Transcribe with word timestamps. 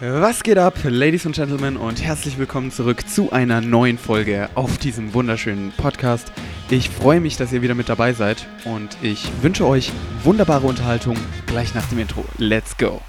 Was 0.00 0.42
geht 0.42 0.58
ab, 0.58 0.74
Ladies 0.82 1.24
und 1.24 1.36
Gentlemen, 1.36 1.76
und 1.76 2.02
herzlich 2.02 2.36
willkommen 2.36 2.72
zurück 2.72 3.08
zu 3.08 3.30
einer 3.30 3.60
neuen 3.60 3.96
Folge 3.96 4.48
auf 4.56 4.76
diesem 4.76 5.14
wunderschönen 5.14 5.70
Podcast. 5.70 6.32
Ich 6.68 6.90
freue 6.90 7.20
mich, 7.20 7.36
dass 7.36 7.52
ihr 7.52 7.62
wieder 7.62 7.76
mit 7.76 7.88
dabei 7.88 8.12
seid 8.12 8.44
und 8.64 8.96
ich 9.02 9.30
wünsche 9.40 9.64
euch 9.64 9.92
wunderbare 10.24 10.66
Unterhaltung 10.66 11.16
gleich 11.46 11.76
nach 11.76 11.86
dem 11.86 12.00
Intro. 12.00 12.24
Let's 12.38 12.76
go! 12.76 13.02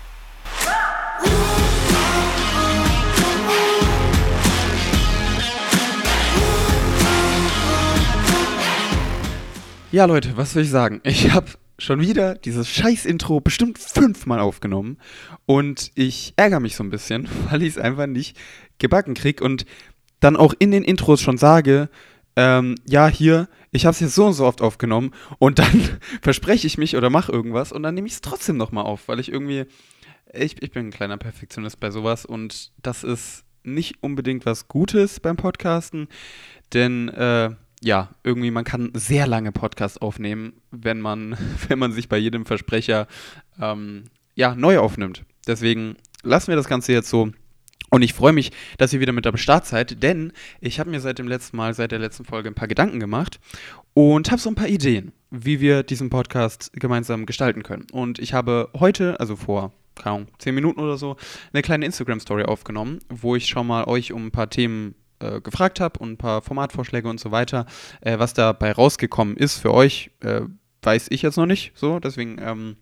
Ja, 9.92 10.06
Leute, 10.06 10.38
was 10.38 10.54
soll 10.54 10.62
ich 10.62 10.70
sagen? 10.70 11.02
Ich 11.04 11.31
habe 11.31 11.47
schon 11.78 11.99
wieder 11.99 12.35
dieses 12.35 12.69
scheiß 12.69 13.05
Intro 13.05 13.42
bestimmt 13.42 13.78
fünfmal 13.78 14.39
aufgenommen. 14.39 14.97
Und 15.46 15.92
ich 15.96 16.34
ärgere 16.38 16.59
mich 16.59 16.75
so 16.75 16.84
ein 16.84 16.89
bisschen, 16.89 17.27
weil 17.49 17.62
ich 17.62 17.70
es 17.70 17.77
einfach 17.77 18.07
nicht 18.07 18.38
gebacken 18.77 19.13
kriege 19.13 19.43
und 19.43 19.66
dann 20.19 20.35
auch 20.35 20.53
in 20.57 20.71
den 20.71 20.83
Intros 20.83 21.21
schon 21.21 21.38
sage, 21.38 21.89
ähm, 22.35 22.75
ja, 22.85 23.07
hier, 23.07 23.47
ich 23.71 23.85
habe 23.85 23.93
es 23.93 23.99
jetzt 23.99 24.16
so 24.16 24.25
und 24.25 24.33
so 24.33 24.45
oft 24.45 24.61
aufgenommen 24.61 25.11
und 25.39 25.59
dann 25.59 25.99
verspreche 26.21 26.67
ich 26.67 26.77
mich 26.77 26.95
oder 26.95 27.09
mache 27.09 27.31
irgendwas 27.31 27.71
und 27.71 27.83
dann 27.83 27.95
nehme 27.95 28.07
ich 28.07 28.13
es 28.13 28.21
trotzdem 28.21 28.57
nochmal 28.57 28.85
auf, 28.85 29.07
weil 29.07 29.19
ich 29.19 29.31
irgendwie, 29.31 29.66
ich, 30.33 30.61
ich 30.61 30.71
bin 30.71 30.88
ein 30.88 30.91
kleiner 30.91 31.17
Perfektionist 31.17 31.80
bei 31.80 31.91
sowas 31.91 32.25
und 32.25 32.71
das 32.81 33.03
ist 33.03 33.44
nicht 33.63 34.03
unbedingt 34.03 34.45
was 34.45 34.67
Gutes 34.67 35.19
beim 35.19 35.38
Podcasten, 35.38 36.07
denn 36.73 37.09
äh, 37.09 37.52
ja, 37.81 38.09
irgendwie, 38.23 38.52
man 38.52 38.63
kann 38.63 38.91
sehr 38.93 39.27
lange 39.27 39.52
Podcasts 39.52 39.97
aufnehmen, 39.97 40.53
wenn 40.71 41.02
man, 41.02 41.38
wenn 41.67 41.79
man 41.79 41.91
sich 41.91 42.09
bei 42.09 42.17
jedem 42.17 42.45
Versprecher 42.45 43.07
ähm, 43.59 44.05
ja, 44.35 44.55
neu 44.55 44.79
aufnimmt. 44.79 45.23
Deswegen 45.47 45.95
lassen 46.23 46.47
wir 46.47 46.55
das 46.55 46.67
Ganze 46.67 46.93
jetzt 46.93 47.09
so. 47.09 47.31
Und 47.91 48.02
ich 48.02 48.13
freue 48.13 48.33
mich, 48.33 48.52
dass 48.77 48.91
ihr 48.93 48.99
wieder 48.99 49.13
mit 49.13 49.27
am 49.27 49.38
Start 49.38 49.67
seid, 49.67 50.02
denn 50.03 50.33
ich 50.59 50.80
habe 50.80 50.89
mir 50.89 51.00
seit 51.00 51.19
dem 51.19 51.27
letzten 51.27 51.55
Mal, 51.55 51.73
seit 51.73 51.91
der 51.91 52.00
letzten 52.00 52.25
Folge 52.25 52.50
ein 52.50 52.55
paar 52.55 52.67
Gedanken 52.67 53.00
gemacht 53.00 53.39
und 53.94 54.31
habe 54.31 54.41
so 54.41 54.50
ein 54.50 54.55
paar 54.55 54.67
Ideen, 54.67 55.13
wie 55.30 55.61
wir 55.61 55.83
diesen 55.83 56.09
Podcast 56.09 56.73
gemeinsam 56.73 57.25
gestalten 57.25 57.63
können. 57.63 57.85
Und 57.91 58.19
ich 58.19 58.33
habe 58.33 58.69
heute, 58.73 59.19
also 59.19 59.35
vor 59.35 59.72
keine 59.95 60.16
Ahnung, 60.16 60.28
10 60.39 60.53
Minuten 60.53 60.80
oder 60.80 60.97
so, 60.97 61.16
eine 61.53 61.61
kleine 61.61 61.85
Instagram-Story 61.85 62.44
aufgenommen, 62.44 63.00
wo 63.09 63.35
ich 63.35 63.47
schon 63.47 63.67
mal 63.67 63.85
euch 63.85 64.11
um 64.11 64.28
ein 64.28 64.31
paar 64.31 64.50
Themen 64.50 64.95
äh, 65.19 65.41
gefragt 65.41 65.80
habe 65.80 65.99
und 65.99 66.13
ein 66.13 66.17
paar 66.17 66.41
Formatvorschläge 66.41 67.08
und 67.08 67.19
so 67.19 67.31
weiter. 67.31 67.66
Äh, 68.02 68.19
was 68.19 68.33
dabei 68.33 68.71
rausgekommen 68.71 69.38
ist 69.38 69.57
für 69.57 69.73
euch, 69.73 70.11
äh, 70.22 70.41
weiß 70.81 71.07
ich 71.09 71.22
jetzt 71.22 71.38
noch 71.38 71.45
nicht. 71.45 71.72
So, 71.75 71.99
deswegen 71.99 72.38
ähm, 72.39 72.77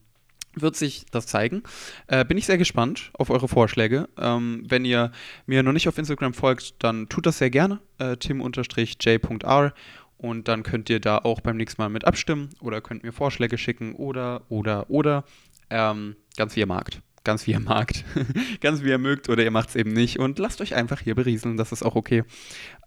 wird 0.56 0.76
sich 0.76 1.06
das 1.12 1.28
zeigen. 1.28 1.64
Äh, 2.08 2.26
bin 2.26 2.38
ich 2.38 2.46
sehr 2.46 2.58
gespannt 2.58 3.12
auf 3.14 3.30
eure 3.30 3.48
Vorschläge. 3.48 4.10
Ähm, 4.18 4.64
wenn 4.68 4.86
ihr 4.86 5.12
mir 5.46 5.64
noch 5.64 5.74
nicht 5.74 5.88
auf 5.88 5.98
Instagram 5.98 6.34
folgt, 6.34 6.84
dann 6.84 7.10
tut 7.10 7.26
das 7.26 7.38
sehr 7.38 7.50
gerne. 7.50 7.80
Äh, 7.98 8.18
tim-j.r 8.18 9.74
und 10.18 10.48
dann 10.48 10.64
könnt 10.64 10.90
ihr 10.90 11.00
da 11.00 11.18
auch 11.18 11.42
beim 11.42 11.58
nächsten 11.58 11.82
Mal 11.82 11.90
mit 11.90 12.06
abstimmen 12.06 12.50
oder 12.62 12.82
könnt 12.82 13.04
mir 13.04 13.12
Vorschläge 13.12 13.58
schicken 13.58 13.94
oder, 13.96 14.44
oder, 14.50 14.90
oder. 14.90 15.24
Ähm, 15.70 16.16
ganz 16.38 16.56
wie 16.56 16.62
ihr 16.62 16.68
magt 16.68 17.02
ganz 17.24 17.48
wie 17.48 17.52
ihr 17.52 17.60
magt, 17.60 18.04
ganz 18.62 18.84
wie 18.84 18.90
ihr 18.90 18.98
mögt 18.98 19.30
oder 19.30 19.44
ihr 19.44 19.52
macht 19.52 19.70
es 19.70 19.76
eben 19.76 19.94
nicht 19.94 20.20
und 20.20 20.40
lasst 20.40 20.62
euch 20.62 20.76
einfach 20.76 21.00
hier 21.00 21.16
berieseln, 21.16 21.58
das 21.58 21.72
ist 21.72 21.84
auch 21.84 21.96
okay. 21.96 22.24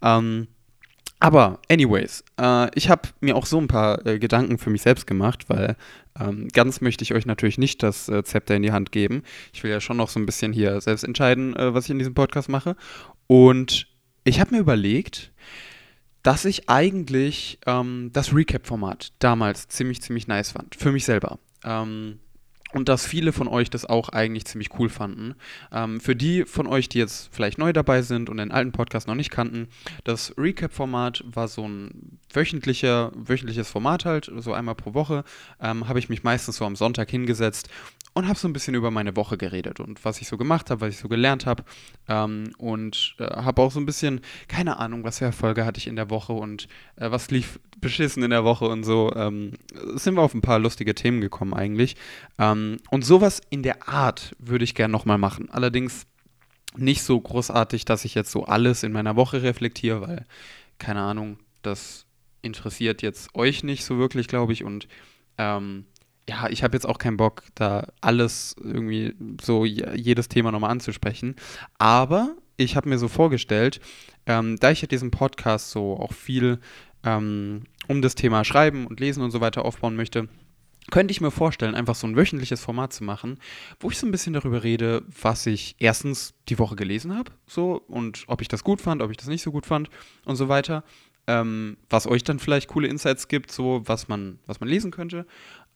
Ähm, 0.01 0.47
aber, 1.19 1.59
anyways, 1.67 2.23
äh, 2.39 2.69
ich 2.75 2.89
habe 2.89 3.09
mir 3.21 3.35
auch 3.35 3.47
so 3.47 3.57
ein 3.59 3.67
paar 3.67 4.05
äh, 4.05 4.19
Gedanken 4.19 4.59
für 4.59 4.69
mich 4.69 4.83
selbst 4.83 5.07
gemacht, 5.07 5.49
weil 5.49 5.75
ähm, 6.19 6.47
ganz 6.49 6.79
möchte 6.79 7.03
ich 7.03 7.13
euch 7.13 7.25
natürlich 7.25 7.57
nicht 7.57 7.81
das 7.81 8.07
äh, 8.07 8.23
Zepter 8.23 8.55
in 8.55 8.61
die 8.61 8.71
Hand 8.71 8.91
geben. 8.91 9.23
Ich 9.51 9.63
will 9.63 9.71
ja 9.71 9.81
schon 9.81 9.97
noch 9.97 10.09
so 10.09 10.19
ein 10.19 10.27
bisschen 10.27 10.53
hier 10.53 10.79
selbst 10.79 11.03
entscheiden, 11.03 11.55
äh, 11.55 11.73
was 11.73 11.85
ich 11.85 11.91
in 11.91 11.97
diesem 11.97 12.13
Podcast 12.13 12.49
mache. 12.49 12.75
Und 13.25 13.87
ich 14.25 14.39
habe 14.39 14.53
mir 14.53 14.61
überlegt, 14.61 15.31
dass 16.21 16.45
ich 16.45 16.69
eigentlich 16.69 17.59
ähm, 17.65 18.11
das 18.13 18.35
Recap-Format 18.35 19.13
damals 19.19 19.67
ziemlich, 19.69 20.01
ziemlich 20.01 20.27
nice 20.27 20.51
fand. 20.51 20.75
Für 20.75 20.91
mich 20.91 21.05
selber. 21.05 21.39
Ähm, 21.63 22.19
und 22.77 22.89
dass 22.89 23.07
viele 23.07 23.33
von 23.33 23.47
euch 23.47 23.71
das 23.71 23.85
auch 23.85 24.09
eigentlich 24.09 24.45
ziemlich 24.45 24.69
cool 24.77 24.87
fanden. 24.87 25.33
Ähm, 25.71 25.99
für 25.99 26.15
die 26.15 26.45
von 26.45 26.67
euch, 26.67 26.87
die 26.87 26.99
jetzt 26.99 27.29
vielleicht 27.31 27.57
neu 27.57 27.73
dabei 27.73 28.03
sind 28.03 28.29
und 28.29 28.37
den 28.37 28.51
alten 28.51 28.71
Podcast 28.71 29.07
noch 29.07 29.15
nicht 29.15 29.31
kannten, 29.31 29.67
das 30.03 30.33
Recap-Format 30.37 31.23
war 31.25 31.47
so 31.47 31.67
ein 31.67 32.19
wöchentlicher, 32.31 33.11
wöchentliches 33.15 33.69
Format 33.69 34.05
halt, 34.05 34.31
so 34.37 34.53
einmal 34.53 34.75
pro 34.75 34.93
Woche. 34.93 35.23
Ähm, 35.59 35.87
habe 35.87 35.97
ich 35.97 36.07
mich 36.07 36.23
meistens 36.23 36.57
so 36.57 36.65
am 36.65 36.75
Sonntag 36.75 37.09
hingesetzt 37.09 37.67
und 38.17 38.27
habe 38.27 38.39
so 38.39 38.47
ein 38.47 38.53
bisschen 38.53 38.73
über 38.73 38.89
meine 38.89 39.15
Woche 39.15 39.37
geredet 39.37 39.79
und 39.79 40.03
was 40.03 40.19
ich 40.21 40.27
so 40.27 40.37
gemacht 40.37 40.71
habe, 40.71 40.81
was 40.81 40.89
ich 40.89 40.99
so 40.99 41.07
gelernt 41.07 41.45
habe. 41.45 41.63
Ähm, 42.07 42.51
und 42.57 43.15
äh, 43.19 43.25
habe 43.25 43.61
auch 43.61 43.71
so 43.71 43.79
ein 43.79 43.85
bisschen, 43.85 44.21
keine 44.47 44.77
Ahnung, 44.77 45.03
was 45.03 45.19
für 45.19 45.25
Erfolge 45.25 45.65
hatte 45.65 45.77
ich 45.77 45.85
in 45.85 45.95
der 45.95 46.09
Woche 46.09 46.33
und 46.33 46.67
äh, 46.95 47.11
was 47.11 47.29
lief 47.29 47.59
beschissen 47.79 48.23
in 48.23 48.31
der 48.31 48.43
Woche 48.43 48.67
und 48.67 48.83
so. 48.83 49.13
Ähm, 49.15 49.53
sind 49.93 50.15
wir 50.15 50.23
auf 50.23 50.33
ein 50.33 50.41
paar 50.41 50.57
lustige 50.57 50.95
Themen 50.95 51.21
gekommen 51.21 51.53
eigentlich. 51.53 51.95
Ähm, 52.39 52.77
und 52.89 53.05
sowas 53.05 53.39
in 53.51 53.61
der 53.61 53.87
Art 53.87 54.35
würde 54.39 54.63
ich 54.63 54.73
gerne 54.73 54.91
nochmal 54.91 55.19
machen. 55.19 55.51
Allerdings 55.51 56.07
nicht 56.75 57.03
so 57.03 57.21
großartig, 57.21 57.85
dass 57.85 58.03
ich 58.03 58.15
jetzt 58.15 58.31
so 58.31 58.45
alles 58.45 58.81
in 58.81 58.93
meiner 58.93 59.15
Woche 59.15 59.43
reflektiere, 59.43 60.01
weil, 60.01 60.25
keine 60.79 61.01
Ahnung, 61.01 61.37
das 61.61 62.07
interessiert 62.41 63.03
jetzt 63.03 63.35
euch 63.35 63.63
nicht 63.63 63.85
so 63.85 63.99
wirklich, 63.99 64.27
glaube 64.27 64.53
ich. 64.53 64.63
Und 64.63 64.87
ähm, 65.37 65.85
ja, 66.29 66.49
ich 66.49 66.63
habe 66.63 66.75
jetzt 66.75 66.85
auch 66.85 66.97
keinen 66.97 67.17
Bock, 67.17 67.43
da 67.55 67.87
alles 68.01 68.55
irgendwie 68.61 69.15
so 69.41 69.65
jedes 69.65 70.27
Thema 70.27 70.51
nochmal 70.51 70.71
anzusprechen. 70.71 71.35
Aber 71.77 72.35
ich 72.57 72.75
habe 72.75 72.89
mir 72.89 72.97
so 72.97 73.07
vorgestellt, 73.07 73.79
ähm, 74.25 74.57
da 74.59 74.71
ich 74.71 74.81
ja 74.81 74.87
diesen 74.87 75.11
Podcast 75.11 75.71
so 75.71 75.97
auch 75.97 76.13
viel 76.13 76.59
ähm, 77.03 77.63
um 77.87 78.01
das 78.01 78.15
Thema 78.15 78.43
Schreiben 78.43 78.87
und 78.87 78.99
Lesen 78.99 79.23
und 79.23 79.31
so 79.31 79.39
weiter 79.41 79.63
aufbauen 79.63 79.95
möchte, 79.95 80.27
könnte 80.89 81.11
ich 81.11 81.21
mir 81.21 81.31
vorstellen, 81.31 81.75
einfach 81.75 81.95
so 81.95 82.07
ein 82.07 82.15
wöchentliches 82.15 82.61
Format 82.61 82.93
zu 82.93 83.03
machen, 83.03 83.39
wo 83.79 83.89
ich 83.89 83.97
so 83.97 84.07
ein 84.07 84.11
bisschen 84.11 84.33
darüber 84.33 84.63
rede, 84.63 85.03
was 85.21 85.45
ich 85.45 85.75
erstens 85.79 86.33
die 86.49 86.59
Woche 86.59 86.75
gelesen 86.75 87.15
habe, 87.15 87.31
so 87.45 87.81
und 87.87 88.23
ob 88.27 88.41
ich 88.41 88.47
das 88.47 88.63
gut 88.63 88.81
fand, 88.81 89.01
ob 89.01 89.11
ich 89.11 89.17
das 89.17 89.27
nicht 89.27 89.41
so 89.41 89.51
gut 89.51 89.65
fand 89.65 89.89
und 90.25 90.35
so 90.35 90.49
weiter. 90.49 90.83
Ähm, 91.29 91.75
was 91.89 92.07
euch 92.07 92.23
dann 92.23 92.39
vielleicht 92.39 92.69
coole 92.69 92.87
Insights 92.87 93.27
gibt, 93.27 93.51
so 93.51 93.81
was 93.83 94.07
man, 94.07 94.39
was 94.45 94.61
man 94.61 94.69
lesen 94.69 94.91
könnte. 94.91 95.25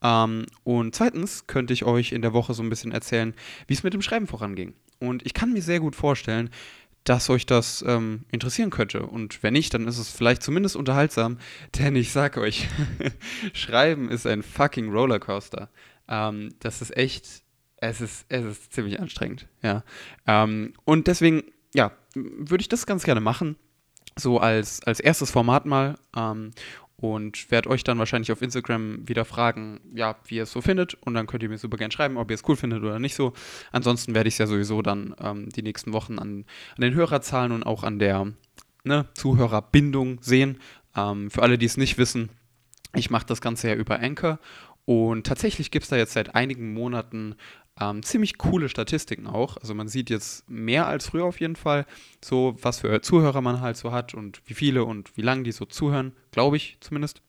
Ähm, 0.02 0.46
und 0.64 0.96
zweitens 0.96 1.48
könnte 1.48 1.74
ich 1.74 1.86
euch 1.86 2.12
in 2.12 2.22
der 2.22 2.34
Woche 2.34 2.54
so 2.54 2.64
ein 2.64 2.70
bisschen 2.70 2.92
erzählen, 2.92 3.34
wie 3.68 3.74
es 3.74 3.84
mit 3.84 3.94
dem 3.94 4.02
Schreiben 4.02 4.28
voranging. 4.28 4.74
Und 5.00 5.26
ich 5.26 5.34
kann 5.34 5.54
mir 5.54 5.62
sehr 5.62 5.80
gut 5.80 5.96
vorstellen, 5.96 6.50
dass 7.04 7.30
euch 7.30 7.48
das 7.48 7.84
ähm, 7.88 8.26
interessieren 8.32 8.70
könnte. 8.70 9.06
Und 9.06 9.42
wenn 9.42 9.54
nicht, 9.54 9.74
dann 9.74 9.88
ist 9.88 9.98
es 9.98 10.12
vielleicht 10.12 10.44
zumindest 10.44 10.76
unterhaltsam, 10.76 11.38
denn 11.80 11.96
ich 11.96 12.12
sag 12.12 12.38
euch, 12.38 12.68
Schreiben 13.54 14.10
ist 14.10 14.28
ein 14.28 14.44
fucking 14.44 14.92
Rollercoaster. 14.92 15.70
Ähm, 16.08 16.50
das 16.60 16.82
ist 16.82 16.96
echt, 16.96 17.44
es 17.78 18.02
ist, 18.02 18.26
es 18.30 18.46
ist 18.46 18.74
ziemlich 18.74 19.00
anstrengend, 19.00 19.48
ja. 19.64 19.84
Ähm, 20.28 20.74
und 20.86 21.08
deswegen, 21.08 21.44
ja, 21.74 21.92
würde 22.14 22.62
ich 22.62 22.70
das 22.70 22.86
ganz 22.86 23.04
gerne 23.04 23.22
machen 23.22 23.56
so 24.18 24.40
als, 24.40 24.84
als 24.84 25.00
erstes 25.00 25.32
Format 25.32 25.66
mal. 25.66 25.98
Und 27.02 27.50
werde 27.50 27.70
euch 27.70 27.84
dann 27.84 27.98
wahrscheinlich 27.98 28.32
auf 28.32 28.44
Instagram 28.44 29.08
wieder 29.08 29.26
fragen, 29.26 29.82
ja, 29.94 30.16
wie 30.26 30.36
ihr 30.36 30.44
es 30.44 30.52
so 30.52 30.62
findet. 30.62 30.94
Und 30.94 31.16
dann 31.16 31.26
könnt 31.26 31.42
ihr 31.42 31.50
mir 31.50 31.58
super 31.58 31.78
gerne 31.78 31.92
schreiben, 31.92 32.18
ob 32.18 32.30
ihr 32.30 32.36
es 32.36 32.48
cool 32.48 32.56
findet 32.56 32.84
oder 32.84 33.00
nicht 33.00 33.16
so. 33.16 33.34
Ansonsten 33.72 34.14
werde 34.14 34.28
ich 34.28 34.36
es 34.36 34.38
ja 34.38 34.46
sowieso 34.46 34.84
dann 34.84 35.16
ähm, 35.20 35.50
die 35.50 35.64
nächsten 35.64 35.94
Wochen 35.94 36.20
an, 36.20 36.46
an 36.76 36.82
den 36.82 36.94
Hörerzahlen 36.94 37.52
und 37.52 37.64
auch 37.64 37.84
an 37.84 37.98
der 37.98 38.32
ne, 38.84 39.08
Zuhörerbindung 39.16 40.20
sehen. 40.22 40.60
Ähm, 40.96 41.32
für 41.32 41.42
alle, 41.42 41.58
die 41.58 41.66
es 41.66 41.76
nicht 41.76 41.98
wissen, 41.98 42.30
ich 42.94 43.10
mache 43.10 43.26
das 43.26 43.42
Ganze 43.42 43.70
ja 43.70 43.76
über 43.76 44.00
Anchor. 44.00 44.40
Und 44.86 45.26
tatsächlich 45.26 45.72
gibt 45.72 45.84
es 45.84 45.90
da 45.90 45.98
jetzt 45.98 46.14
seit 46.14 46.36
einigen 46.36 46.74
Monaten 46.74 47.36
ähm, 47.82 48.04
ziemlich 48.04 48.38
coole 48.38 48.70
Statistiken 48.70 49.28
auch. 49.28 49.58
Also 49.58 49.74
man 49.74 49.88
sieht 49.88 50.10
jetzt 50.10 50.50
mehr 50.50 50.88
als 50.88 51.08
früher 51.08 51.26
auf 51.26 51.40
jeden 51.40 51.56
Fall, 51.56 51.86
so 52.24 52.56
was 52.62 52.80
für 52.80 53.02
Zuhörer 53.02 53.42
man 53.42 53.60
halt 53.60 53.76
so 53.76 53.92
hat 53.92 54.14
und 54.14 54.42
wie 54.46 54.54
viele 54.54 54.86
und 54.86 55.18
wie 55.18 55.22
lange 55.22 55.44
die 55.44 55.52
so 55.52 55.66
zuhören, 55.66 56.14
glaube 56.32 56.58
ich 56.58 56.78
zumindest, 56.80 57.22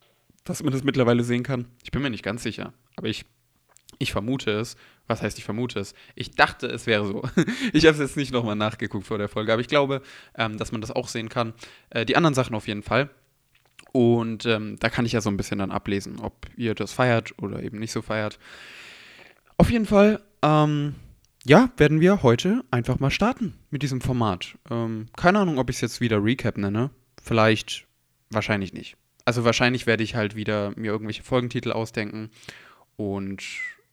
dass 0.43 0.61
man 0.61 0.71
das 0.71 0.83
mittlerweile 0.83 1.23
sehen 1.23 1.43
kann. 1.43 1.65
Ich 1.83 1.91
bin 1.91 2.01
mir 2.01 2.09
nicht 2.09 2.23
ganz 2.23 2.43
sicher, 2.43 2.73
aber 2.95 3.07
ich, 3.07 3.25
ich 3.97 4.11
vermute 4.11 4.51
es. 4.51 4.75
Was 5.05 5.21
heißt, 5.21 5.37
ich 5.37 5.43
vermute 5.43 5.81
es? 5.81 5.93
Ich 6.15 6.31
dachte, 6.31 6.67
es 6.67 6.85
wäre 6.85 7.05
so. 7.05 7.23
ich 7.73 7.85
habe 7.85 7.95
es 7.95 7.99
jetzt 7.99 8.15
nicht 8.15 8.31
nochmal 8.31 8.55
nachgeguckt 8.55 9.05
vor 9.05 9.17
der 9.17 9.27
Folge, 9.27 9.51
aber 9.51 9.61
ich 9.61 9.67
glaube, 9.67 10.01
ähm, 10.37 10.57
dass 10.57 10.71
man 10.71 10.79
das 10.79 10.91
auch 10.91 11.09
sehen 11.09 11.27
kann. 11.27 11.53
Äh, 11.89 12.05
die 12.05 12.15
anderen 12.15 12.33
Sachen 12.33 12.55
auf 12.55 12.67
jeden 12.67 12.83
Fall. 12.83 13.09
Und 13.91 14.45
ähm, 14.45 14.77
da 14.79 14.89
kann 14.89 15.05
ich 15.05 15.11
ja 15.11 15.21
so 15.21 15.29
ein 15.29 15.37
bisschen 15.37 15.59
dann 15.59 15.71
ablesen, 15.71 16.19
ob 16.19 16.47
ihr 16.55 16.73
das 16.73 16.93
feiert 16.93 17.33
oder 17.41 17.61
eben 17.61 17.79
nicht 17.79 17.91
so 17.91 18.01
feiert. 18.01 18.39
Auf 19.57 19.69
jeden 19.69 19.85
Fall 19.85 20.21
ähm, 20.43 20.95
ja, 21.45 21.71
werden 21.77 21.99
wir 21.99 22.21
heute 22.21 22.63
einfach 22.69 22.99
mal 22.99 23.09
starten 23.09 23.53
mit 23.69 23.81
diesem 23.81 24.01
Format. 24.01 24.57
Ähm, 24.69 25.07
keine 25.15 25.39
Ahnung, 25.39 25.57
ob 25.57 25.69
ich 25.69 25.77
es 25.77 25.81
jetzt 25.81 26.01
wieder 26.01 26.23
Recap 26.23 26.57
nenne. 26.57 26.91
Vielleicht, 27.21 27.87
wahrscheinlich 28.29 28.73
nicht. 28.73 28.95
Also 29.25 29.43
wahrscheinlich 29.45 29.87
werde 29.87 30.03
ich 30.03 30.15
halt 30.15 30.35
wieder 30.35 30.73
mir 30.75 30.91
irgendwelche 30.91 31.23
Folgentitel 31.23 31.71
ausdenken 31.71 32.29
und 32.97 33.43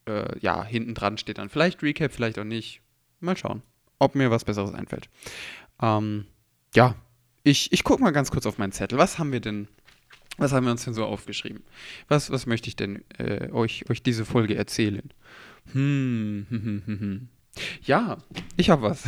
äh, 0.07 0.39
ja, 0.41 0.65
hinten 0.65 0.95
dran 0.95 1.19
steht 1.19 1.39
dann 1.39 1.49
vielleicht 1.49 1.83
Recap, 1.83 2.13
vielleicht 2.13 2.39
auch 2.39 2.45
nicht. 2.45 2.83
Mal 3.21 3.37
schauen. 3.37 3.63
ob 3.99 4.15
mir 4.15 4.31
was 4.31 4.45
Besseres 4.45 4.75
einfällt. 4.75 5.09
Ähm, 5.81 6.27
ja, 6.75 6.95
ich, 7.45 7.73
ich 7.73 7.85
gucke 7.85 8.03
mal 8.03 8.11
ganz 8.13 8.31
kurz 8.31 8.47
auf 8.47 8.59
meinen 8.59 8.73
Zettel. 8.73 8.99
Was 8.99 9.19
haben 9.19 9.31
wir 9.31 9.41
denn, 9.41 9.69
was 10.39 10.53
haben 10.53 10.65
wir 10.65 10.73
uns 10.73 10.85
denn 10.85 10.95
so 10.95 11.05
aufgeschrieben? 11.05 11.63
Was, 12.09 12.31
was 12.31 12.47
möchte 12.47 12.69
ich 12.69 12.77
denn 12.77 13.05
äh, 13.19 13.51
euch, 13.51 13.89
euch 13.91 14.03
diese 14.03 14.25
Folge 14.25 14.57
erzählen? 14.57 15.11
Hm, 15.73 16.47
hm, 16.49 16.83
hm, 16.87 17.01
hm. 17.01 17.29
Ja, 17.83 18.19
ich 18.57 18.71
habe 18.71 18.83
was. 18.83 19.05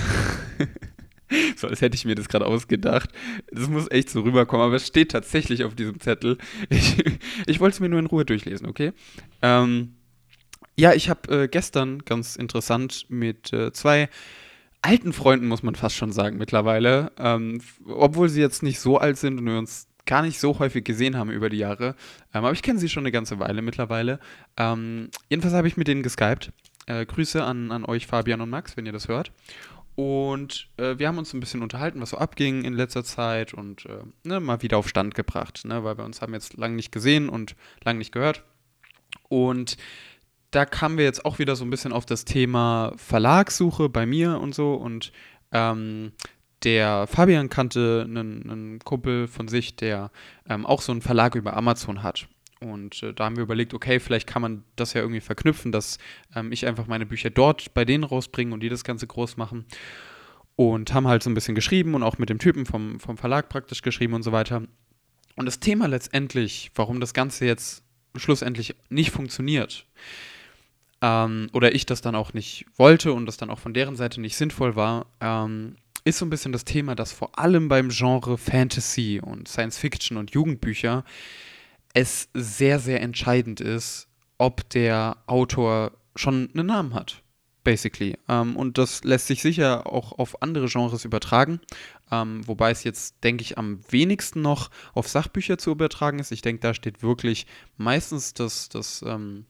so, 1.57 1.69
als 1.69 1.81
hätte 1.81 1.95
ich 1.95 2.05
mir 2.05 2.15
das 2.15 2.29
gerade 2.29 2.47
ausgedacht. 2.47 3.11
Das 3.51 3.69
muss 3.69 3.91
echt 3.91 4.11
so 4.11 4.21
rüberkommen, 4.21 4.67
aber 4.67 4.77
es 4.77 4.87
steht 4.87 5.13
tatsächlich 5.13 5.65
auf 5.65 5.75
diesem 5.75 6.01
Zettel. 6.01 6.39
Ich, 6.69 7.05
ich 7.47 7.61
wollte 7.61 7.75
es 7.75 7.81
mir 7.81 7.89
nur 7.89 7.99
in 7.99 8.07
Ruhe 8.07 8.25
durchlesen, 8.25 8.67
okay? 8.67 8.93
Ähm, 9.43 9.95
ja, 10.77 10.93
ich 10.95 11.11
habe 11.11 11.43
äh, 11.43 11.49
gestern 11.49 12.01
ganz 12.01 12.37
interessant 12.37 13.07
mit 13.09 13.53
äh, 13.53 13.73
zwei 13.73 14.09
alten 14.81 15.13
Freunden, 15.13 15.47
muss 15.47 15.63
man 15.63 15.75
fast 15.75 15.97
schon 15.97 16.13
sagen, 16.13 16.39
mittlerweile, 16.39 17.13
ähm, 17.19 17.61
obwohl 17.87 18.29
sie 18.29 18.41
jetzt 18.41 18.63
nicht 18.63 18.81
so 18.81 18.99
alt 18.99 19.17
sind 19.17 19.39
und 19.39 19.47
wir 19.47 19.59
uns 19.59 19.87
gar 20.07 20.23
nicht 20.23 20.41
so 20.41 20.59
häufig 20.59 20.85
gesehen 20.85 21.17
haben 21.17 21.31
über 21.31 21.49
die 21.49 21.59
Jahre. 21.59 21.95
Ähm, 22.35 22.45
aber 22.45 22.53
ich 22.53 22.63
kenne 22.63 22.79
sie 22.79 22.89
schon 22.89 23.03
eine 23.03 23.13
ganze 23.13 23.39
Weile 23.39 23.63
mittlerweile. 23.63 24.21
Ähm, 24.57 25.11
jedenfalls 25.29 25.55
habe 25.55 25.69
ich 25.69 25.77
mit 25.77 25.89
denen 25.89 26.03
geskypt. 26.03 26.53
Äh, 26.87 27.07
Grüße 27.07 27.43
an, 27.43 27.71
an 27.71 27.85
euch, 27.85 28.07
Fabian 28.07 28.41
und 28.41 28.51
Max, 28.51 28.77
wenn 28.77 28.87
ihr 28.87 28.93
das 28.93 29.09
hört. 29.09 29.33
Und 29.95 30.69
äh, 30.79 30.99
wir 30.99 31.07
haben 31.07 31.19
uns 31.19 31.35
ein 31.35 31.41
bisschen 31.41 31.63
unterhalten, 31.63 32.01
was 32.01 32.11
so 32.11 32.19
abging 32.19 32.65
in 32.65 32.73
letzter 32.73 33.05
Zeit 33.05 33.53
und 33.53 33.85
äh, 33.87 34.03
ne, 34.25 34.41
mal 34.41 34.63
wieder 34.63 34.79
auf 34.79 34.89
Stand 34.89 35.15
gebracht, 35.15 35.65
ne, 35.67 35.85
weil 35.85 35.99
wir 35.99 36.05
uns 36.05 36.23
haben 36.23 36.33
jetzt 36.33 36.57
lange 36.57 36.77
nicht 36.77 36.93
gesehen 36.93 37.29
und 37.29 37.57
lange 37.85 37.99
nicht 37.99 38.13
gehört. 38.13 38.43
Und 39.29 39.77
da 40.51 40.65
kamen 40.65 40.97
wir 40.97 41.05
jetzt 41.05 41.25
auch 41.25 41.39
wieder 41.39 41.57
so 41.57 41.65
ein 41.65 41.71
bisschen 41.71 41.93
auf 41.93 42.07
das 42.07 42.25
Thema 42.25 42.93
Verlagssuche 42.97 43.89
bei 43.89 44.07
mir 44.07 44.41
und 44.41 44.55
so. 44.55 44.75
Und 44.75 45.13
ähm, 45.53 46.13
der 46.65 47.07
Fabian 47.07 47.49
kannte 47.49 48.07
einen, 48.07 48.51
einen, 48.51 48.79
Kumpel 48.81 49.29
von 49.29 49.49
sich, 49.49 49.77
der 49.77 50.11
ähm, 50.49 50.67
auch 50.67 50.83
so 50.83 50.93
einen 50.93 51.03
Verlag 51.03 51.35
über 51.35 51.57
Amazon 51.57 52.03
hat. 52.03 52.29
Und 52.61 53.03
äh, 53.03 53.13
da 53.13 53.25
haben 53.25 53.37
wir 53.37 53.43
überlegt, 53.43 53.75
okay, 53.75 53.99
vielleicht 53.99 54.27
kann 54.27 54.43
man 54.43 54.65
das 54.77 54.95
ja 54.95 55.01
irgendwie 55.01 55.21
verknüpfen, 55.21 55.73
dass 55.73 55.99
ähm, 56.35 56.53
ich 56.53 56.67
einfach 56.67 56.87
meine 56.87 57.07
Bücher 57.07 57.31
dort 57.31 57.75
bei 57.75 57.85
denen 57.85 58.05
rausbringe 58.05 58.55
und 58.55 58.61
die 58.61 58.69
das 58.69 58.85
Ganze 58.85 59.07
groß 59.07 59.37
machen. 59.37 59.67
Und 60.55 60.93
haben 60.95 61.09
halt 61.09 61.23
so 61.23 61.31
ein 61.31 61.35
bisschen 61.35 61.55
geschrieben 61.55 61.95
und 61.95 62.03
auch 62.03 62.19
mit 62.19 62.29
dem 62.29 62.39
Typen 62.39 62.67
vom, 62.67 63.01
vom 63.01 63.17
Verlag 63.17 63.49
praktisch 63.49 63.83
geschrieben 63.83 64.15
und 64.15 64.23
so 64.23 64.33
weiter. 64.33 64.63
Und 65.35 65.47
das 65.47 65.61
Thema 65.61 65.87
letztendlich, 65.87 66.71
warum 66.75 67.01
das 67.01 67.15
Ganze 67.15 67.47
jetzt 67.47 67.83
schlussendlich 68.15 68.77
nicht 68.91 69.11
funktioniert, 69.11 69.87
ähm, 71.01 71.49
oder 71.53 71.75
ich 71.75 71.85
das 71.85 72.01
dann 72.01 72.15
auch 72.15 72.33
nicht 72.33 72.67
wollte 72.77 73.13
und 73.13 73.27
das 73.27 73.37
dann 73.37 73.51
auch 73.51 73.59
von 73.59 73.75
deren 73.75 73.97
Seite 73.97 74.21
nicht 74.21 74.37
sinnvoll 74.37 74.77
war, 74.77 75.07
ähm, 75.21 75.77
ist 76.05 76.19
so 76.19 76.27
ein 76.27 76.31
bisschen 76.31 76.53
das 76.53 76.65
Thema, 76.65 76.95
dass 76.95 77.13
vor 77.13 77.39
allem 77.39 77.69
beim 77.69 77.89
Genre 77.91 78.39
Fantasy 78.39 79.21
und 79.23 79.49
Science 79.49 79.79
Fiction 79.79 80.17
und 80.17 80.33
Jugendbücher 80.33 81.05
es 81.95 82.29
sehr, 82.35 82.79
sehr 82.79 83.01
entscheidend 83.03 83.61
ist, 83.61 84.09
ob 84.39 84.69
der 84.71 85.19
Autor 85.27 85.93
schon 86.17 86.51
einen 86.55 86.67
Namen 86.67 86.95
hat, 86.95 87.23
basically. 87.65 88.19
Ähm, 88.29 88.57
und 88.57 88.79
das 88.79 89.05
lässt 89.05 89.27
sich 89.27 89.43
sicher 89.43 89.87
auch 89.87 90.19
auf 90.19 90.43
andere 90.43 90.67
Genres 90.67 91.05
übertragen, 91.05 91.61
ähm, 92.11 92.47
wobei 92.47 92.71
es 92.71 92.85
jetzt, 92.85 93.23
denke 93.23 93.43
ich, 93.43 93.59
am 93.59 93.81
wenigsten 93.89 94.43
noch 94.43 94.71
auf 94.95 95.09
Sachbücher 95.09 95.59
zu 95.59 95.71
übertragen 95.71 96.19
ist. 96.19 96.33
Ich 96.33 96.43
denke, 96.43 96.61
da 96.61 96.75
steht 96.75 97.03
wirklich 97.03 97.47
meistens 97.77 98.35
das, 98.35 98.69
das 98.69 99.05
ähm, 99.07 99.47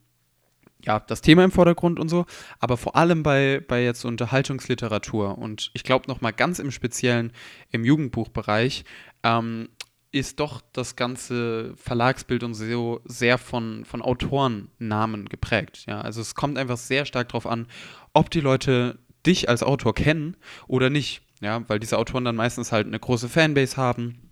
ja, 0.84 1.00
das 1.00 1.20
Thema 1.20 1.44
im 1.44 1.50
Vordergrund 1.50 2.00
und 2.00 2.08
so, 2.08 2.26
aber 2.58 2.76
vor 2.76 2.96
allem 2.96 3.22
bei, 3.22 3.62
bei 3.66 3.84
jetzt 3.84 4.04
Unterhaltungsliteratur 4.04 5.38
und 5.38 5.70
ich 5.74 5.84
glaube 5.84 6.06
nochmal 6.08 6.32
ganz 6.32 6.58
im 6.58 6.70
Speziellen 6.70 7.32
im 7.70 7.84
Jugendbuchbereich 7.84 8.84
ähm, 9.22 9.68
ist 10.10 10.40
doch 10.40 10.60
das 10.72 10.94
ganze 10.96 11.74
Verlagsbild 11.76 12.42
und 12.42 12.54
so 12.54 13.00
sehr 13.04 13.38
von, 13.38 13.86
von 13.86 14.02
Autorennamen 14.02 15.28
geprägt. 15.28 15.84
Ja, 15.86 16.02
also 16.02 16.20
es 16.20 16.34
kommt 16.34 16.58
einfach 16.58 16.76
sehr 16.76 17.06
stark 17.06 17.30
darauf 17.30 17.46
an, 17.46 17.66
ob 18.12 18.30
die 18.30 18.40
Leute 18.40 18.98
dich 19.26 19.48
als 19.48 19.62
Autor 19.62 19.94
kennen 19.94 20.36
oder 20.68 20.90
nicht. 20.90 21.22
Ja, 21.40 21.66
weil 21.68 21.80
diese 21.80 21.98
Autoren 21.98 22.24
dann 22.24 22.36
meistens 22.36 22.72
halt 22.72 22.86
eine 22.86 23.00
große 23.00 23.28
Fanbase 23.28 23.76
haben 23.76 24.22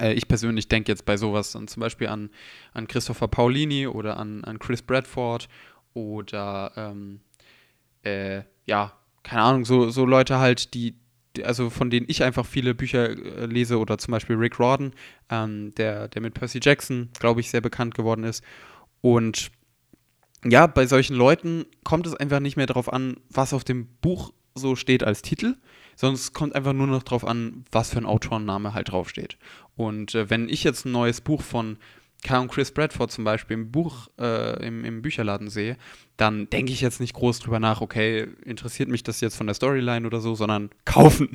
äh, 0.00 0.14
ich 0.14 0.28
persönlich 0.28 0.68
denke 0.68 0.92
jetzt 0.92 1.04
bei 1.04 1.16
sowas 1.16 1.52
dann 1.52 1.68
zum 1.68 1.80
Beispiel 1.80 2.08
an, 2.08 2.30
an 2.72 2.86
Christopher 2.86 3.28
Paulini 3.28 3.86
oder 3.86 4.16
an, 4.16 4.44
an 4.44 4.58
Chris 4.58 4.82
Bradford 4.82 5.48
oder 5.96 6.72
ähm, 6.76 7.20
äh, 8.02 8.42
ja, 8.66 8.92
keine 9.22 9.42
Ahnung, 9.42 9.64
so, 9.64 9.88
so 9.90 10.04
Leute 10.04 10.38
halt, 10.38 10.74
die, 10.74 10.94
also 11.42 11.70
von 11.70 11.90
denen 11.90 12.06
ich 12.08 12.22
einfach 12.22 12.44
viele 12.44 12.74
Bücher 12.74 13.10
äh, 13.10 13.46
lese 13.46 13.78
oder 13.78 13.96
zum 13.98 14.12
Beispiel 14.12 14.36
Rick 14.36 14.60
Rawdon, 14.60 14.92
ähm, 15.30 15.74
der, 15.76 16.08
der 16.08 16.22
mit 16.22 16.34
Percy 16.34 16.60
Jackson, 16.62 17.08
glaube 17.18 17.40
ich, 17.40 17.50
sehr 17.50 17.62
bekannt 17.62 17.94
geworden 17.94 18.24
ist. 18.24 18.44
Und 19.00 19.50
ja, 20.44 20.66
bei 20.66 20.86
solchen 20.86 21.16
Leuten 21.16 21.64
kommt 21.82 22.06
es 22.06 22.14
einfach 22.14 22.40
nicht 22.40 22.56
mehr 22.56 22.66
darauf 22.66 22.92
an, 22.92 23.16
was 23.30 23.54
auf 23.54 23.64
dem 23.64 23.86
Buch 24.02 24.32
so 24.54 24.76
steht 24.76 25.02
als 25.02 25.22
Titel, 25.22 25.56
sondern 25.96 26.16
es 26.16 26.34
kommt 26.34 26.54
einfach 26.54 26.74
nur 26.74 26.86
noch 26.86 27.02
darauf 27.02 27.26
an, 27.26 27.64
was 27.72 27.90
für 27.90 27.98
ein 27.98 28.06
Autorenname 28.06 28.74
halt 28.74 28.90
draufsteht. 28.90 29.38
Und 29.76 30.14
äh, 30.14 30.28
wenn 30.28 30.48
ich 30.50 30.62
jetzt 30.62 30.84
ein 30.84 30.92
neues 30.92 31.22
Buch 31.22 31.42
von 31.42 31.78
K. 32.26 32.44
Chris 32.48 32.72
Bradford 32.72 33.12
zum 33.12 33.22
Beispiel 33.22 33.54
im 33.54 33.70
Buch, 33.70 34.08
äh, 34.18 34.66
im, 34.66 34.84
im 34.84 35.00
Bücherladen 35.00 35.48
sehe, 35.48 35.76
dann 36.16 36.50
denke 36.50 36.72
ich 36.72 36.80
jetzt 36.80 36.98
nicht 36.98 37.14
groß 37.14 37.38
drüber 37.38 37.60
nach, 37.60 37.80
okay, 37.80 38.26
interessiert 38.44 38.88
mich 38.88 39.04
das 39.04 39.20
jetzt 39.20 39.36
von 39.36 39.46
der 39.46 39.54
Storyline 39.54 40.04
oder 40.04 40.20
so, 40.20 40.34
sondern 40.34 40.70
kaufen 40.84 41.28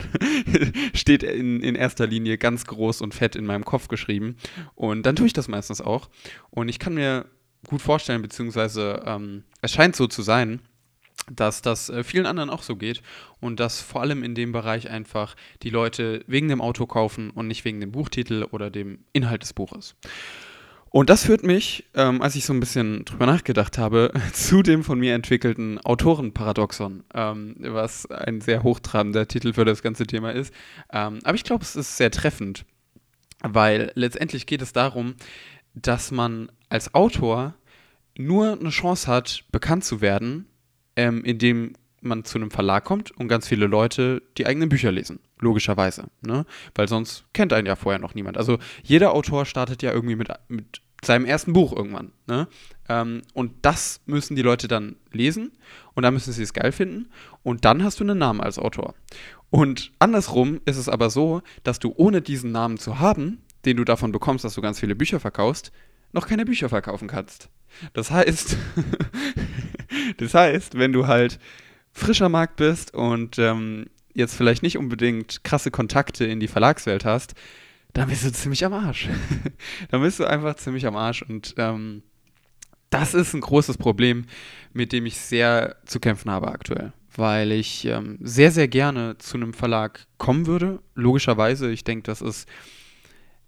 steht 0.93 1.23
in, 1.23 1.61
in 1.61 1.75
erster 1.75 2.07
Linie 2.07 2.37
ganz 2.37 2.65
groß 2.65 2.99
und 2.99 3.13
fett 3.13 3.37
in 3.37 3.45
meinem 3.45 3.63
Kopf 3.63 3.87
geschrieben. 3.87 4.35
Und 4.75 5.05
dann 5.05 5.15
tue 5.15 5.27
ich 5.27 5.33
das 5.33 5.47
meistens 5.47 5.79
auch. 5.79 6.09
Und 6.49 6.67
ich 6.67 6.77
kann 6.77 6.95
mir 6.95 7.25
gut 7.67 7.81
vorstellen, 7.81 8.21
beziehungsweise 8.21 9.01
ähm, 9.05 9.45
es 9.61 9.71
scheint 9.71 9.95
so 9.95 10.07
zu 10.07 10.23
sein, 10.23 10.59
dass 11.31 11.61
das 11.61 11.87
äh, 11.89 12.03
vielen 12.03 12.25
anderen 12.25 12.49
auch 12.49 12.63
so 12.63 12.75
geht 12.75 13.01
und 13.39 13.61
dass 13.61 13.79
vor 13.79 14.01
allem 14.01 14.23
in 14.23 14.35
dem 14.35 14.51
Bereich 14.51 14.89
einfach 14.89 15.37
die 15.63 15.69
Leute 15.69 16.25
wegen 16.27 16.49
dem 16.49 16.59
Auto 16.59 16.85
kaufen 16.85 17.29
und 17.29 17.47
nicht 17.47 17.63
wegen 17.63 17.79
dem 17.79 17.93
Buchtitel 17.93 18.45
oder 18.51 18.69
dem 18.69 19.05
Inhalt 19.13 19.43
des 19.43 19.53
Buches. 19.53 19.95
Und 20.93 21.09
das 21.09 21.23
führt 21.23 21.43
mich, 21.43 21.85
ähm, 21.93 22.21
als 22.21 22.35
ich 22.35 22.43
so 22.43 22.51
ein 22.51 22.59
bisschen 22.59 23.05
drüber 23.05 23.25
nachgedacht 23.25 23.77
habe, 23.77 24.11
zu 24.33 24.61
dem 24.61 24.83
von 24.83 24.99
mir 24.99 25.15
entwickelten 25.15 25.79
Autorenparadoxon, 25.79 27.05
ähm, 27.13 27.55
was 27.59 28.05
ein 28.11 28.41
sehr 28.41 28.61
hochtrabender 28.61 29.25
Titel 29.25 29.53
für 29.53 29.63
das 29.63 29.81
ganze 29.81 30.05
Thema 30.05 30.31
ist. 30.31 30.53
Ähm, 30.91 31.19
aber 31.23 31.35
ich 31.35 31.45
glaube, 31.45 31.63
es 31.63 31.77
ist 31.77 31.95
sehr 31.95 32.11
treffend, 32.11 32.65
weil 33.41 33.93
letztendlich 33.95 34.45
geht 34.45 34.61
es 34.61 34.73
darum, 34.73 35.15
dass 35.73 36.11
man 36.11 36.51
als 36.67 36.93
Autor 36.93 37.55
nur 38.17 38.59
eine 38.59 38.69
Chance 38.69 39.07
hat, 39.07 39.45
bekannt 39.49 39.85
zu 39.85 40.01
werden, 40.01 40.45
ähm, 40.97 41.23
indem 41.23 41.73
man 42.01 42.25
zu 42.25 42.37
einem 42.37 42.51
Verlag 42.51 42.83
kommt 42.83 43.11
und 43.11 43.29
ganz 43.29 43.47
viele 43.47 43.67
Leute 43.67 44.21
die 44.37 44.45
eigenen 44.45 44.67
Bücher 44.67 44.91
lesen. 44.91 45.19
Logischerweise. 45.41 46.05
Ne? 46.21 46.45
Weil 46.75 46.87
sonst 46.87 47.25
kennt 47.33 47.51
einen 47.51 47.67
ja 47.67 47.75
vorher 47.75 47.99
noch 47.99 48.15
niemand. 48.15 48.37
Also 48.37 48.59
jeder 48.83 49.13
Autor 49.13 49.45
startet 49.45 49.81
ja 49.81 49.91
irgendwie 49.91 50.15
mit, 50.15 50.29
mit 50.47 50.81
seinem 51.03 51.25
ersten 51.25 51.51
Buch 51.51 51.75
irgendwann. 51.75 52.11
Ne? 52.27 52.47
Ähm, 52.87 53.23
und 53.33 53.53
das 53.63 54.01
müssen 54.05 54.35
die 54.35 54.43
Leute 54.43 54.67
dann 54.67 54.95
lesen 55.11 55.51
und 55.95 56.03
dann 56.03 56.13
müssen 56.13 56.31
sie 56.31 56.43
es 56.43 56.53
geil 56.53 56.71
finden 56.71 57.09
und 57.43 57.65
dann 57.65 57.83
hast 57.83 57.99
du 57.99 58.03
einen 58.03 58.19
Namen 58.19 58.39
als 58.39 58.59
Autor. 58.59 58.93
Und 59.49 59.91
andersrum 59.99 60.61
ist 60.65 60.77
es 60.77 60.87
aber 60.87 61.09
so, 61.09 61.41
dass 61.63 61.79
du 61.79 61.93
ohne 61.95 62.21
diesen 62.21 62.51
Namen 62.51 62.77
zu 62.77 62.99
haben, 62.99 63.41
den 63.65 63.77
du 63.77 63.83
davon 63.83 64.11
bekommst, 64.11 64.45
dass 64.45 64.53
du 64.53 64.61
ganz 64.61 64.79
viele 64.79 64.95
Bücher 64.95 65.19
verkaufst, 65.19 65.71
noch 66.13 66.27
keine 66.27 66.45
Bücher 66.45 66.69
verkaufen 66.69 67.07
kannst. 67.07 67.49
Das 67.93 68.11
heißt, 68.11 68.57
das 70.17 70.33
heißt, 70.33 70.77
wenn 70.77 70.93
du 70.93 71.07
halt 71.07 71.39
frischer 71.91 72.29
Markt 72.29 72.57
bist 72.57 72.93
und 72.93 73.39
ähm, 73.39 73.87
jetzt 74.13 74.35
vielleicht 74.35 74.63
nicht 74.63 74.77
unbedingt 74.77 75.43
krasse 75.43 75.71
Kontakte 75.71 76.25
in 76.25 76.39
die 76.39 76.47
Verlagswelt 76.47 77.05
hast, 77.05 77.33
dann 77.93 78.09
bist 78.09 78.25
du 78.25 78.31
ziemlich 78.31 78.65
am 78.65 78.73
Arsch. 78.73 79.09
dann 79.91 80.01
bist 80.01 80.19
du 80.19 80.25
einfach 80.25 80.55
ziemlich 80.55 80.85
am 80.85 80.95
Arsch 80.95 81.21
und 81.21 81.55
ähm, 81.57 82.03
das 82.89 83.13
ist 83.13 83.33
ein 83.33 83.41
großes 83.41 83.77
Problem, 83.77 84.25
mit 84.73 84.91
dem 84.91 85.05
ich 85.05 85.17
sehr 85.17 85.77
zu 85.85 85.99
kämpfen 85.99 86.29
habe 86.29 86.49
aktuell, 86.49 86.93
weil 87.15 87.51
ich 87.51 87.85
ähm, 87.85 88.17
sehr, 88.21 88.51
sehr 88.51 88.67
gerne 88.67 89.17
zu 89.17 89.37
einem 89.37 89.53
Verlag 89.53 90.05
kommen 90.17 90.45
würde. 90.45 90.79
Logischerweise, 90.95 91.71
ich 91.71 91.83
denke, 91.83 92.03
das 92.03 92.21
ist 92.21 92.47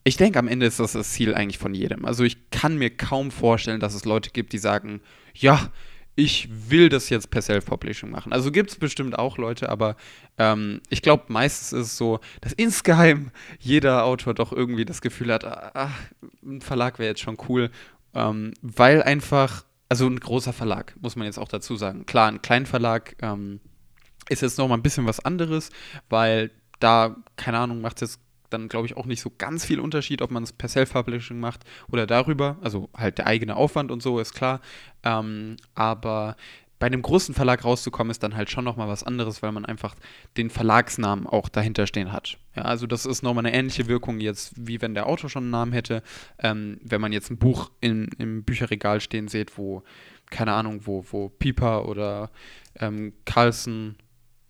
ich 0.06 0.18
denke, 0.18 0.40
am 0.40 0.48
Ende 0.48 0.66
ist 0.66 0.80
das 0.80 0.94
das 0.94 1.12
Ziel 1.12 1.34
eigentlich 1.34 1.58
von 1.58 1.74
jedem. 1.74 2.06
Also 2.06 2.24
ich 2.24 2.50
kann 2.50 2.78
mir 2.78 2.90
kaum 2.90 3.32
vorstellen, 3.32 3.80
dass 3.80 3.94
es 3.94 4.06
Leute 4.06 4.32
gibt, 4.32 4.52
die 4.52 4.58
sagen, 4.58 5.02
ja, 5.34 5.72
ich 6.16 6.48
will 6.70 6.90
das 6.90 7.10
jetzt 7.10 7.32
per 7.32 7.42
Self-Publishing 7.42 8.10
machen. 8.10 8.34
Also 8.34 8.52
gibt 8.52 8.72
es 8.72 8.78
bestimmt 8.78 9.18
auch 9.18 9.38
Leute, 9.38 9.70
aber 9.70 9.96
ähm, 10.38 10.82
ich 10.90 11.02
glaube, 11.02 11.26
meistens 11.28 11.74
ist 11.74 11.88
es 11.88 11.98
so, 11.98 12.20
dass 12.42 12.54
insgeheim 12.54 13.32
jeder 13.60 14.06
Autor 14.06 14.34
doch 14.34 14.52
irgendwie 14.52 14.86
das 14.86 15.02
Gefühl 15.02 15.34
hat, 15.34 15.44
ach, 15.46 15.98
ein 16.44 16.62
Verlag 16.62 17.00
wäre 17.00 17.10
jetzt 17.10 17.22
schon 17.22 17.38
cool, 17.50 17.72
ähm, 18.14 18.54
weil 18.62 19.02
einfach, 19.02 19.66
also 19.90 20.08
ein 20.08 20.20
großer 20.20 20.54
Verlag, 20.54 20.96
muss 21.02 21.16
man 21.16 21.26
jetzt 21.26 21.40
auch 21.40 21.48
dazu 21.48 21.76
sagen. 21.76 22.06
Klar, 22.06 22.28
ein 22.28 22.42
Kleinverlag, 22.42 23.16
ähm, 23.22 23.60
ist 24.30 24.42
jetzt 24.42 24.58
nochmal 24.58 24.78
ein 24.78 24.84
bisschen 24.84 25.06
was 25.06 25.20
anderes, 25.20 25.70
weil 26.10 26.52
da, 26.80 27.16
keine 27.36 27.60
Ahnung, 27.60 27.82
macht 27.82 28.02
es 28.02 28.12
jetzt 28.12 28.23
dann, 28.54 28.70
glaube 28.70 28.86
ich, 28.86 28.96
auch 28.96 29.06
nicht 29.06 29.22
so 29.22 29.32
ganz 29.38 29.66
viel 29.66 29.80
Unterschied, 29.80 30.22
ob 30.22 30.32
man 30.32 30.44
es 30.44 30.54
per 30.54 30.70
Self-Publishing 30.70 31.40
macht 31.40 31.64
oder 31.92 32.08
darüber. 32.08 32.58
Also 32.62 32.90
halt 32.96 33.18
der 33.18 33.28
eigene 33.28 33.56
Aufwand 33.56 33.92
und 33.92 34.02
so 34.02 34.20
ist 34.20 34.34
klar. 34.34 34.62
Ähm, 35.04 35.58
aber 35.76 36.36
bei 36.84 36.88
einem 36.88 37.02
großen 37.02 37.34
Verlag 37.34 37.64
rauszukommen, 37.64 38.12
ist 38.12 38.24
dann 38.24 38.36
halt 38.36 38.50
schon 38.50 38.66
nochmal 38.66 38.90
was 38.90 39.04
anderes, 39.04 39.42
weil 39.42 39.54
man 39.54 39.64
einfach 39.64 39.96
den 40.36 40.50
Verlagsnamen 40.50 41.28
auch 41.28 41.48
dahinter 41.48 41.88
stehen 41.88 42.12
hat. 42.12 42.38
Ja, 42.58 42.64
also 42.64 42.88
das 42.88 43.06
ist 43.06 43.24
nochmal 43.24 43.46
eine 43.46 43.56
ähnliche 43.56 43.88
Wirkung 43.88 44.20
jetzt, 44.20 44.54
wie 44.58 44.82
wenn 44.82 44.94
der 44.94 45.08
Autor 45.08 45.30
schon 45.30 45.44
einen 45.44 45.52
Namen 45.52 45.72
hätte. 45.72 46.04
Ähm, 46.40 46.82
wenn 46.84 47.00
man 47.00 47.14
jetzt 47.14 47.32
ein 47.32 47.38
Buch 47.38 47.72
in, 47.80 48.10
im 48.18 48.44
Bücherregal 48.44 49.00
stehen 49.00 49.30
sieht, 49.30 49.58
wo, 49.58 49.84
keine 50.30 50.52
Ahnung, 50.52 50.82
wo, 50.84 51.06
wo 51.10 51.30
Pieper 51.30 51.88
oder 51.88 52.32
ähm, 52.78 53.14
Carlsen, 53.24 53.96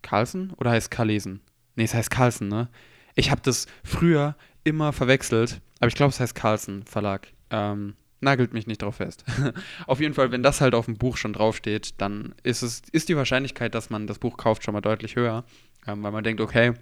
Carlsen 0.01 0.53
oder 0.57 0.71
heißt 0.71 0.89
Carlesen? 0.89 1.39
Nee, 1.75 1.83
es 1.83 1.93
heißt 1.93 2.09
Carlsen, 2.09 2.47
ne? 2.47 2.67
Ich 3.15 3.31
habe 3.31 3.41
das 3.43 3.67
früher 3.83 4.35
immer 4.63 4.93
verwechselt, 4.93 5.61
aber 5.79 5.87
ich 5.87 5.95
glaube, 5.95 6.11
es 6.11 6.19
heißt 6.19 6.35
Carlsen 6.35 6.83
Verlag. 6.83 7.27
Ähm, 7.49 7.95
nagelt 8.21 8.53
mich 8.53 8.67
nicht 8.67 8.81
drauf 8.81 8.95
fest. 8.95 9.25
auf 9.87 9.99
jeden 9.99 10.13
Fall, 10.13 10.31
wenn 10.31 10.43
das 10.43 10.61
halt 10.61 10.73
auf 10.73 10.85
dem 10.85 10.97
Buch 10.97 11.17
schon 11.17 11.33
draufsteht, 11.33 11.95
dann 11.99 12.33
ist, 12.43 12.61
es, 12.61 12.81
ist 12.91 13.09
die 13.09 13.17
Wahrscheinlichkeit, 13.17 13.75
dass 13.75 13.89
man 13.89 14.07
das 14.07 14.19
Buch 14.19 14.37
kauft, 14.37 14.63
schon 14.63 14.73
mal 14.73 14.81
deutlich 14.81 15.15
höher, 15.15 15.43
ähm, 15.85 16.01
weil 16.03 16.11
man 16.11 16.23
denkt, 16.23 16.41
okay, 16.41 16.73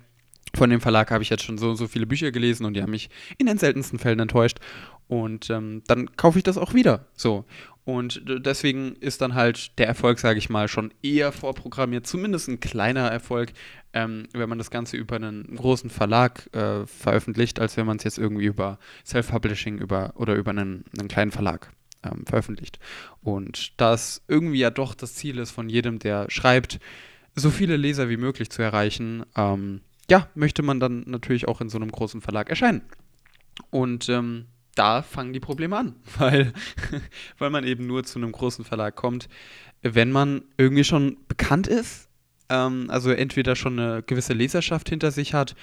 von 0.56 0.70
dem 0.70 0.82
Verlag 0.82 1.12
habe 1.12 1.24
ich 1.24 1.30
jetzt 1.30 1.44
schon 1.44 1.58
so 1.58 1.70
und 1.70 1.78
so 1.78 1.88
viele 1.88 2.06
Bücher 2.06 2.32
gelesen 2.32 2.66
und 2.66 2.74
die 2.74 2.82
haben 2.82 2.92
mich 2.92 3.10
in 3.38 3.46
den 3.46 3.58
seltensten 3.58 4.00
Fällen 4.00 4.20
enttäuscht. 4.20 4.60
Und 5.12 5.50
ähm, 5.50 5.84
dann 5.88 6.15
kaufe 6.15 6.38
ich 6.38 6.44
das 6.46 6.58
auch 6.58 6.74
wieder. 6.74 7.06
So. 7.18 7.44
Und 7.84 8.24
deswegen 8.25 8.96
ist 8.96 9.20
dann 9.20 9.36
halt 9.36 9.77
der 9.77 9.86
Erfolg, 9.88 10.20
sage 10.20 10.39
ich 10.39 10.50
mal, 10.50 10.70
schon 10.70 10.94
eher 11.03 11.34
vorprogrammiert, 11.34 12.08
zumindest 12.08 12.48
ein 12.48 12.62
kleiner 12.62 13.10
Erfolg, 13.10 13.51
ähm, 13.91 14.30
wenn 14.32 14.48
man 14.48 14.58
das 14.58 14.72
Ganze 14.72 14.96
über 14.96 15.18
einen 15.18 15.53
großen 15.53 15.89
Verlag 15.89 16.48
äh, 16.56 16.86
veröffentlicht, 16.86 17.60
als 17.60 17.75
wenn 17.75 17.86
man 17.86 17.98
es 17.98 18.06
jetzt 18.06 18.20
irgendwie 18.20 18.46
über 18.46 18.80
Self-Publishing 19.06 19.80
über, 19.80 20.13
oder 20.15 20.36
über 20.36 20.51
einen, 20.51 20.86
einen 20.98 21.10
kleinen 21.10 21.32
Verlag 21.32 21.74
ähm, 22.03 22.25
veröffentlicht. 22.25 22.80
Und 23.22 23.74
das 23.82 24.24
irgendwie 24.30 24.60
ja 24.60 24.70
doch 24.70 24.96
das 24.96 25.15
Ziel 25.15 25.39
ist 25.39 25.51
von 25.51 25.68
jedem, 25.68 26.00
der 26.00 26.27
schreibt, 26.30 26.80
so 27.36 27.50
viele 27.50 27.75
Leser 27.75 28.08
wie 28.08 28.15
möglich 28.15 28.50
zu 28.50 28.62
erreichen, 28.62 29.25
ähm, 29.36 29.82
ja, 30.10 30.30
möchte 30.36 30.63
man 30.63 30.80
dann 30.80 31.03
natürlich 31.06 31.50
auch 31.50 31.60
in 31.60 31.68
so 31.68 31.77
einem 31.77 31.91
großen 31.91 32.22
Verlag 32.22 32.50
erscheinen. 32.50 32.84
Und 33.72 34.08
ähm, 34.08 34.46
da 34.75 35.01
fangen 35.01 35.34
die 35.34 35.40
Probleme 35.40 35.78
an, 35.78 35.96
weil, 36.18 36.54
weil 37.38 37.50
man 37.50 37.63
eben 37.63 37.88
nur 37.88 38.04
zu 38.04 38.20
einem 38.20 38.32
großen 38.32 38.66
Verlag 38.66 38.96
kommt, 38.96 39.30
wenn 39.82 40.12
man 40.12 40.44
irgendwie 40.58 40.84
schon 40.84 41.18
bekannt 41.28 41.68
ist, 41.68 42.08
ähm, 42.50 42.86
also 42.90 43.12
entweder 43.12 43.56
schon 43.56 43.80
eine 43.80 44.04
gewisse 44.04 44.34
Leserschaft 44.34 44.90
hinter 44.90 45.12
sich 45.12 45.34
hat 45.34 45.56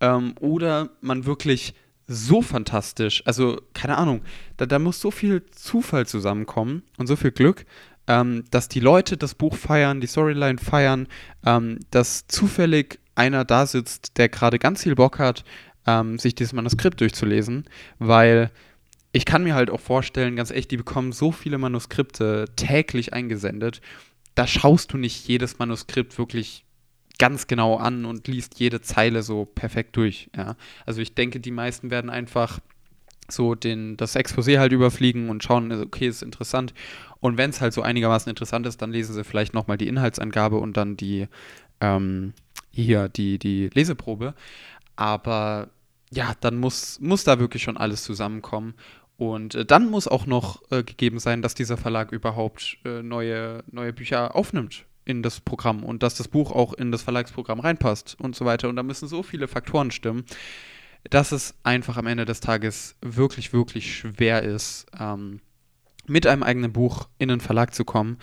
ähm, 0.00 0.34
oder 0.40 0.90
man 1.00 1.26
wirklich 1.26 1.74
so 2.06 2.42
fantastisch, 2.42 3.22
also 3.26 3.60
keine 3.72 3.96
Ahnung, 3.96 4.22
da, 4.56 4.66
da 4.66 4.80
muss 4.80 5.00
so 5.00 5.12
viel 5.12 5.46
Zufall 5.52 6.06
zusammenkommen 6.06 6.82
und 6.98 7.06
so 7.06 7.14
viel 7.14 7.30
Glück, 7.30 7.66
ähm, 8.08 8.44
dass 8.50 8.68
die 8.68 8.80
Leute 8.80 9.16
das 9.16 9.36
Buch 9.36 9.54
feiern, 9.54 10.00
die 10.00 10.08
Storyline 10.08 10.58
feiern, 10.58 11.06
ähm, 11.46 11.78
dass 11.90 12.26
zufällig 12.26 12.98
einer 13.14 13.44
da 13.44 13.66
sitzt, 13.66 14.18
der 14.18 14.28
gerade 14.28 14.58
ganz 14.58 14.82
viel 14.82 14.96
Bock 14.96 15.20
hat, 15.20 15.44
ähm, 15.86 16.18
sich 16.18 16.34
dieses 16.34 16.52
Manuskript 16.52 17.00
durchzulesen, 17.00 17.64
weil 17.98 18.50
ich 19.12 19.24
kann 19.24 19.42
mir 19.42 19.54
halt 19.54 19.70
auch 19.70 19.80
vorstellen, 19.80 20.36
ganz 20.36 20.50
echt, 20.50 20.70
die 20.70 20.76
bekommen 20.76 21.12
so 21.12 21.32
viele 21.32 21.58
Manuskripte 21.58 22.46
täglich 22.56 23.12
eingesendet, 23.12 23.80
da 24.34 24.46
schaust 24.46 24.92
du 24.92 24.96
nicht 24.96 25.26
jedes 25.26 25.58
Manuskript 25.58 26.16
wirklich 26.18 26.64
ganz 27.18 27.46
genau 27.46 27.76
an 27.76 28.04
und 28.04 28.28
liest 28.28 28.58
jede 28.58 28.80
Zeile 28.80 29.22
so 29.22 29.44
perfekt 29.44 29.96
durch. 29.96 30.30
Ja? 30.34 30.56
Also 30.86 31.02
ich 31.02 31.14
denke, 31.14 31.40
die 31.40 31.50
meisten 31.50 31.90
werden 31.90 32.08
einfach 32.08 32.60
so 33.28 33.54
den, 33.54 33.96
das 33.96 34.16
Exposé 34.16 34.58
halt 34.58 34.72
überfliegen 34.72 35.28
und 35.28 35.44
schauen, 35.44 35.70
okay, 35.72 36.08
ist 36.08 36.22
interessant. 36.22 36.72
Und 37.20 37.36
wenn 37.36 37.50
es 37.50 37.60
halt 37.60 37.72
so 37.72 37.82
einigermaßen 37.82 38.30
interessant 38.30 38.66
ist, 38.66 38.80
dann 38.80 38.92
lesen 38.92 39.14
sie 39.14 39.24
vielleicht 39.24 39.54
nochmal 39.54 39.76
die 39.76 39.88
Inhaltsangabe 39.88 40.56
und 40.56 40.76
dann 40.76 40.96
die, 40.96 41.28
ähm, 41.80 42.32
hier, 42.70 43.08
die, 43.08 43.38
die 43.38 43.68
Leseprobe. 43.74 44.34
Aber 45.00 45.70
ja, 46.10 46.34
dann 46.40 46.58
muss, 46.58 47.00
muss 47.00 47.24
da 47.24 47.38
wirklich 47.38 47.62
schon 47.62 47.78
alles 47.78 48.04
zusammenkommen. 48.04 48.74
Und 49.16 49.54
äh, 49.54 49.64
dann 49.64 49.88
muss 49.88 50.06
auch 50.06 50.26
noch 50.26 50.60
äh, 50.70 50.82
gegeben 50.82 51.18
sein, 51.18 51.40
dass 51.40 51.54
dieser 51.54 51.78
Verlag 51.78 52.12
überhaupt 52.12 52.76
äh, 52.84 53.02
neue, 53.02 53.64
neue 53.70 53.94
Bücher 53.94 54.36
aufnimmt 54.36 54.84
in 55.06 55.22
das 55.22 55.40
Programm 55.40 55.84
und 55.84 56.02
dass 56.02 56.16
das 56.16 56.28
Buch 56.28 56.52
auch 56.52 56.74
in 56.74 56.92
das 56.92 57.00
Verlagsprogramm 57.00 57.60
reinpasst 57.60 58.18
und 58.20 58.36
so 58.36 58.44
weiter. 58.44 58.68
Und 58.68 58.76
da 58.76 58.82
müssen 58.82 59.08
so 59.08 59.22
viele 59.22 59.48
Faktoren 59.48 59.90
stimmen, 59.90 60.24
dass 61.08 61.32
es 61.32 61.54
einfach 61.62 61.96
am 61.96 62.06
Ende 62.06 62.26
des 62.26 62.40
Tages 62.40 62.94
wirklich, 63.00 63.54
wirklich 63.54 63.96
schwer 63.96 64.42
ist, 64.42 64.84
ähm, 64.98 65.40
mit 66.06 66.26
einem 66.26 66.42
eigenen 66.42 66.74
Buch 66.74 67.08
in 67.16 67.30
einen 67.30 67.40
Verlag 67.40 67.72
zu 67.72 67.86
kommen. 67.86 68.18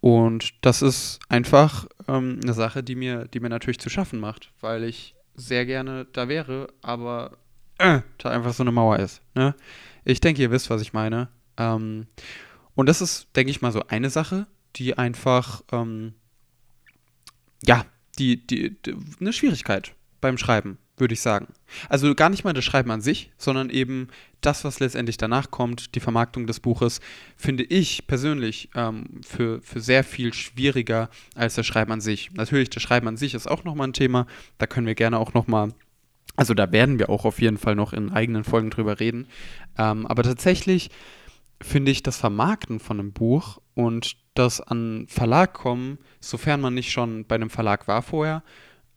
Und 0.00 0.52
das 0.60 0.82
ist 0.82 1.20
einfach 1.30 1.86
ähm, 2.08 2.40
eine 2.42 2.52
Sache, 2.52 2.82
die 2.82 2.94
mir, 2.94 3.24
die 3.24 3.40
mir 3.40 3.48
natürlich 3.48 3.80
zu 3.80 3.88
schaffen 3.88 4.20
macht, 4.20 4.52
weil 4.60 4.84
ich 4.84 5.14
sehr 5.40 5.66
gerne 5.66 6.06
da 6.12 6.28
wäre, 6.28 6.68
aber 6.82 7.38
äh, 7.78 8.00
da 8.18 8.30
einfach 8.30 8.52
so 8.52 8.62
eine 8.62 8.72
Mauer 8.72 8.98
ist. 8.98 9.22
Ne? 9.34 9.54
Ich 10.04 10.20
denke, 10.20 10.42
ihr 10.42 10.50
wisst, 10.50 10.70
was 10.70 10.82
ich 10.82 10.92
meine. 10.92 11.28
Ähm, 11.56 12.06
und 12.74 12.88
das 12.88 13.00
ist, 13.00 13.28
denke 13.36 13.50
ich 13.50 13.62
mal, 13.62 13.72
so 13.72 13.82
eine 13.88 14.10
Sache, 14.10 14.46
die 14.76 14.96
einfach, 14.96 15.62
ähm, 15.72 16.14
ja, 17.62 17.84
die, 18.18 18.46
die, 18.46 18.80
die, 18.82 18.96
eine 19.20 19.32
Schwierigkeit 19.32 19.94
beim 20.20 20.38
Schreiben, 20.38 20.78
würde 21.00 21.14
ich 21.14 21.20
sagen. 21.20 21.48
Also 21.88 22.14
gar 22.14 22.28
nicht 22.28 22.44
mal 22.44 22.52
das 22.52 22.64
Schreiben 22.64 22.90
an 22.90 23.00
sich, 23.00 23.30
sondern 23.38 23.70
eben 23.70 24.08
das, 24.40 24.64
was 24.64 24.80
letztendlich 24.80 25.16
danach 25.16 25.50
kommt, 25.50 25.94
die 25.94 26.00
Vermarktung 26.00 26.46
des 26.46 26.60
Buches, 26.60 27.00
finde 27.36 27.64
ich 27.64 28.06
persönlich 28.06 28.70
ähm, 28.74 29.20
für, 29.26 29.60
für 29.62 29.80
sehr 29.80 30.04
viel 30.04 30.32
schwieriger 30.32 31.10
als 31.34 31.54
das 31.54 31.66
Schreiben 31.66 31.92
an 31.92 32.00
sich. 32.00 32.30
Natürlich, 32.32 32.70
das 32.70 32.82
Schreiben 32.82 33.08
an 33.08 33.16
sich 33.16 33.34
ist 33.34 33.50
auch 33.50 33.64
nochmal 33.64 33.88
ein 33.88 33.92
Thema. 33.92 34.26
Da 34.58 34.66
können 34.66 34.86
wir 34.86 34.94
gerne 34.94 35.18
auch 35.18 35.34
nochmal 35.34 35.72
also 36.36 36.54
da 36.54 36.72
werden 36.72 36.98
wir 36.98 37.10
auch 37.10 37.26
auf 37.26 37.40
jeden 37.40 37.58
Fall 37.58 37.74
noch 37.74 37.92
in 37.92 38.12
eigenen 38.12 38.44
Folgen 38.44 38.70
drüber 38.70 38.98
reden. 38.98 39.26
Ähm, 39.76 40.06
aber 40.06 40.22
tatsächlich 40.22 40.88
finde 41.60 41.90
ich 41.90 42.02
das 42.02 42.16
Vermarkten 42.16 42.80
von 42.80 42.98
einem 42.98 43.12
Buch 43.12 43.60
und 43.74 44.16
das 44.34 44.60
an 44.60 45.06
Verlag 45.08 45.52
kommen, 45.52 45.98
sofern 46.20 46.60
man 46.60 46.74
nicht 46.74 46.92
schon 46.92 47.26
bei 47.26 47.34
einem 47.34 47.50
Verlag 47.50 47.88
war 47.88 48.02
vorher, 48.02 48.42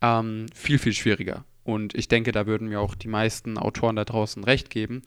ähm, 0.02 0.46
viel, 0.54 0.80
viel 0.80 0.94
schwieriger. 0.94 1.44
Und 1.64 1.96
ich 1.96 2.08
denke, 2.08 2.32
da 2.32 2.46
würden 2.46 2.68
mir 2.68 2.82
auch 2.82 2.96
die 2.96 3.08
meisten 3.08 3.58
Autoren 3.58 3.96
da 3.96 4.06
draußen 4.06 4.44
recht 4.44 4.70
geben. 4.70 5.02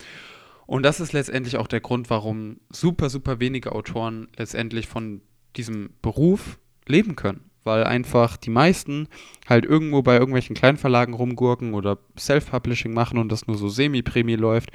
Und 0.66 0.82
das 0.82 1.00
ist 1.00 1.12
letztendlich 1.12 1.58
auch 1.58 1.68
der 1.68 1.80
Grund, 1.80 2.10
warum 2.10 2.58
super, 2.70 3.10
super 3.10 3.40
wenige 3.40 3.72
Autoren 3.72 4.28
letztendlich 4.36 4.86
von 4.88 5.20
diesem 5.56 5.90
Beruf 6.02 6.58
leben 6.86 7.16
können 7.16 7.50
weil 7.66 7.84
einfach 7.84 8.36
die 8.38 8.50
meisten 8.50 9.08
halt 9.46 9.66
irgendwo 9.66 10.00
bei 10.00 10.14
irgendwelchen 10.14 10.54
Kleinverlagen 10.54 11.12
rumgurken 11.12 11.74
oder 11.74 11.98
Self-Publishing 12.16 12.94
machen 12.94 13.18
und 13.18 13.30
das 13.30 13.46
nur 13.46 13.58
so 13.58 13.68
semi-Prämie 13.68 14.36
läuft. 14.36 14.70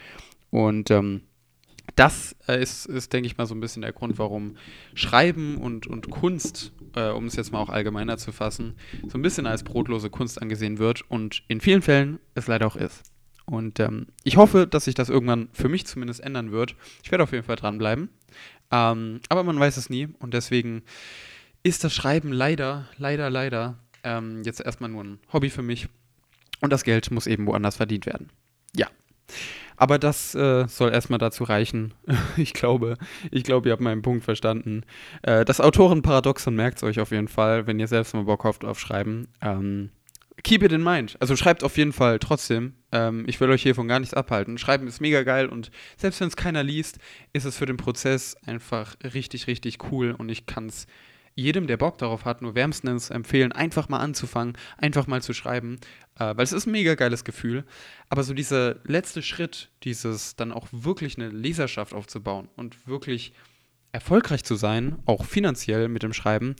Und 0.51 0.91
ähm, 0.91 1.21
das 1.95 2.35
äh, 2.47 2.61
ist, 2.61 2.85
ist, 2.85 3.13
denke 3.13 3.27
ich 3.27 3.37
mal, 3.37 3.45
so 3.45 3.55
ein 3.55 3.59
bisschen 3.59 3.81
der 3.81 3.91
Grund, 3.91 4.17
warum 4.17 4.57
Schreiben 4.93 5.57
und, 5.57 5.87
und 5.87 6.09
Kunst, 6.09 6.71
äh, 6.95 7.09
um 7.09 7.25
es 7.25 7.35
jetzt 7.35 7.51
mal 7.51 7.59
auch 7.59 7.69
allgemeiner 7.69 8.17
zu 8.17 8.31
fassen, 8.31 8.75
so 9.07 9.17
ein 9.17 9.21
bisschen 9.21 9.45
als 9.45 9.63
brotlose 9.63 10.09
Kunst 10.09 10.41
angesehen 10.41 10.79
wird 10.79 11.09
und 11.09 11.43
in 11.47 11.61
vielen 11.61 11.81
Fällen 11.81 12.19
es 12.33 12.47
leider 12.47 12.67
auch 12.67 12.75
ist. 12.75 13.03
Und 13.45 13.79
ähm, 13.79 14.07
ich 14.23 14.37
hoffe, 14.37 14.67
dass 14.67 14.85
sich 14.85 14.95
das 14.95 15.09
irgendwann 15.09 15.49
für 15.51 15.67
mich 15.67 15.85
zumindest 15.85 16.21
ändern 16.21 16.51
wird. 16.51 16.75
Ich 17.03 17.11
werde 17.11 17.23
auf 17.23 17.33
jeden 17.33 17.43
Fall 17.43 17.57
dranbleiben. 17.57 18.09
Ähm, 18.71 19.19
aber 19.27 19.43
man 19.43 19.59
weiß 19.59 19.77
es 19.77 19.89
nie 19.89 20.07
und 20.19 20.33
deswegen 20.33 20.83
ist 21.63 21.83
das 21.83 21.93
Schreiben 21.93 22.31
leider, 22.31 22.87
leider, 22.97 23.29
leider 23.29 23.77
ähm, 24.03 24.43
jetzt 24.43 24.61
erstmal 24.61 24.89
nur 24.89 25.03
ein 25.03 25.19
Hobby 25.33 25.49
für 25.49 25.61
mich. 25.61 25.89
Und 26.61 26.71
das 26.71 26.83
Geld 26.83 27.11
muss 27.11 27.27
eben 27.27 27.47
woanders 27.47 27.75
verdient 27.75 28.05
werden. 28.05 28.29
Ja. 28.75 28.87
Aber 29.81 29.97
das 29.97 30.35
äh, 30.35 30.67
soll 30.67 30.91
erstmal 30.91 31.17
dazu 31.17 31.43
reichen. 31.43 31.95
ich 32.37 32.53
glaube, 32.53 32.99
ich 33.31 33.43
glaube, 33.43 33.67
ihr 33.67 33.71
habt 33.71 33.81
meinen 33.81 34.03
Punkt 34.03 34.23
verstanden. 34.23 34.83
Äh, 35.23 35.43
das 35.43 35.59
Autorenparadoxon 35.59 36.53
merkt 36.53 36.77
es 36.77 36.83
euch 36.83 36.99
auf 36.99 37.09
jeden 37.09 37.27
Fall, 37.27 37.65
wenn 37.65 37.79
ihr 37.79 37.87
selbst 37.87 38.13
mal 38.13 38.25
Bock 38.25 38.43
habt 38.43 38.63
auf 38.63 38.79
Schreiben. 38.79 39.27
Ähm, 39.41 39.89
keep 40.43 40.61
it 40.61 40.71
in 40.71 40.83
mind. 40.83 41.17
Also 41.19 41.35
schreibt 41.35 41.63
auf 41.63 41.77
jeden 41.77 41.93
Fall 41.93 42.19
trotzdem. 42.19 42.75
Ähm, 42.91 43.23
ich 43.25 43.41
will 43.41 43.49
euch 43.49 43.63
hiervon 43.63 43.87
gar 43.87 43.99
nichts 43.99 44.13
abhalten. 44.13 44.59
Schreiben 44.59 44.85
ist 44.85 45.01
mega 45.01 45.23
geil 45.23 45.47
und 45.47 45.71
selbst 45.97 46.21
wenn 46.21 46.27
es 46.27 46.35
keiner 46.35 46.61
liest, 46.61 46.99
ist 47.33 47.45
es 47.45 47.57
für 47.57 47.65
den 47.65 47.77
Prozess 47.77 48.37
einfach 48.45 48.95
richtig, 49.15 49.47
richtig 49.47 49.79
cool 49.91 50.11
und 50.11 50.29
ich 50.29 50.45
kann 50.45 50.67
es 50.67 50.85
jedem, 51.41 51.67
der 51.67 51.77
Bock 51.77 51.97
darauf 51.97 52.25
hat, 52.25 52.41
nur 52.41 52.55
wärmstens 52.55 53.09
empfehlen, 53.09 53.51
einfach 53.51 53.89
mal 53.89 53.99
anzufangen, 53.99 54.57
einfach 54.77 55.07
mal 55.07 55.21
zu 55.21 55.33
schreiben, 55.33 55.79
äh, 56.19 56.35
weil 56.35 56.43
es 56.43 56.53
ist 56.53 56.67
ein 56.67 56.71
mega 56.71 56.95
geiles 56.95 57.23
Gefühl. 57.23 57.65
Aber 58.09 58.23
so 58.23 58.33
dieser 58.33 58.77
letzte 58.83 59.21
Schritt, 59.21 59.69
dieses 59.83 60.35
dann 60.35 60.51
auch 60.51 60.67
wirklich 60.71 61.17
eine 61.17 61.29
Leserschaft 61.29 61.93
aufzubauen 61.93 62.49
und 62.55 62.87
wirklich 62.87 63.33
erfolgreich 63.91 64.43
zu 64.43 64.55
sein, 64.55 64.99
auch 65.05 65.25
finanziell 65.25 65.89
mit 65.89 66.03
dem 66.03 66.13
Schreiben, 66.13 66.55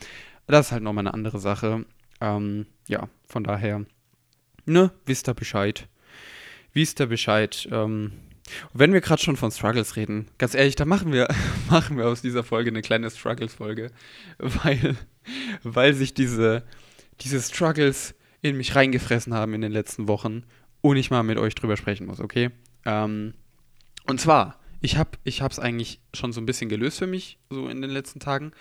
das 0.48 0.68
ist 0.68 0.72
halt 0.72 0.84
nochmal 0.84 1.04
eine 1.04 1.14
andere 1.14 1.40
Sache. 1.40 1.86
Ähm, 2.20 2.66
ja, 2.88 3.08
von 3.26 3.44
daher, 3.44 3.86
ne, 4.66 4.92
wisst 5.06 5.30
ihr 5.30 5.34
Bescheid. 5.34 5.88
Wisst 6.74 7.00
ihr 7.00 7.08
Bescheid. 7.08 7.68
Ähm, 7.72 8.12
wenn 8.74 8.94
wir 8.94 9.02
gerade 9.02 9.22
schon 9.22 9.38
von 9.38 9.52
Struggles 9.52 9.96
reden, 9.96 10.28
ganz 10.38 10.54
ehrlich, 10.54 10.76
da 10.76 10.86
machen 10.86 11.12
wir, 11.12 11.28
machen 11.70 11.98
wir 11.98 12.08
aus 12.08 12.22
dieser 12.22 12.44
Folge 12.44 12.70
eine 12.70 12.82
kleine 12.82 13.10
Struggles-Folge, 13.10 13.92
weil, 14.38 14.96
weil 15.64 15.94
sich 15.94 16.14
diese, 16.14 16.64
diese 17.22 17.42
Struggles 17.42 18.16
in 18.42 18.58
mich 18.58 18.76
reingefressen 18.76 19.34
haben 19.34 19.54
in 19.54 19.62
den 19.62 19.72
letzten 19.72 20.08
Wochen 20.08 20.44
und 20.82 20.98
ich 20.98 21.12
mal 21.12 21.24
mit 21.24 21.38
euch 21.38 21.56
drüber 21.56 21.78
sprechen 21.78 22.08
muss, 22.08 22.20
okay? 22.20 22.50
Ähm, 22.86 23.34
und 24.08 24.20
zwar, 24.20 24.60
ich 24.82 24.98
habe 24.98 25.18
es 25.26 25.60
eigentlich 25.60 26.02
schon 26.14 26.34
so 26.34 26.42
ein 26.42 26.46
bisschen 26.46 26.70
gelöst 26.70 27.00
für 27.00 27.08
mich, 27.08 27.38
so 27.50 27.68
in 27.70 27.82
den 27.82 27.92
letzten 27.92 28.20
Tagen. 28.20 28.52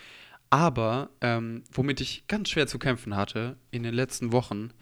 Aber 0.50 1.10
ähm, 1.20 1.62
womit 1.72 2.00
ich 2.00 2.26
ganz 2.26 2.50
schwer 2.50 2.66
zu 2.66 2.78
kämpfen 2.78 3.16
hatte 3.16 3.56
in 3.70 3.84
den 3.84 3.94
letzten 3.94 4.32
Wochen, 4.32 4.72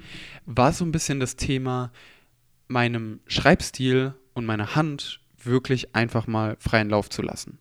war 0.46 0.72
so 0.72 0.84
ein 0.84 0.92
bisschen 0.92 1.20
das 1.20 1.36
Thema, 1.36 1.92
meinem 2.68 3.20
Schreibstil 3.26 4.14
und 4.38 4.46
meiner 4.46 4.74
Hand 4.74 5.20
wirklich 5.42 5.94
einfach 5.94 6.26
mal 6.26 6.56
freien 6.60 6.88
Lauf 6.88 7.10
zu 7.10 7.22
lassen. 7.22 7.58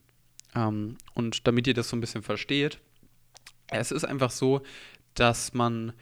Ähm, 0.55 0.97
und 1.13 1.47
damit 1.47 1.67
ihr 1.67 1.73
das 1.73 1.89
so 1.89 1.97
ein 1.97 2.01
bisschen 2.01 2.23
versteht, 2.23 2.79
es 3.67 3.91
ist 3.91 4.05
einfach 4.05 4.31
so, 4.31 4.61
dass 5.13 5.53
man, 5.53 5.93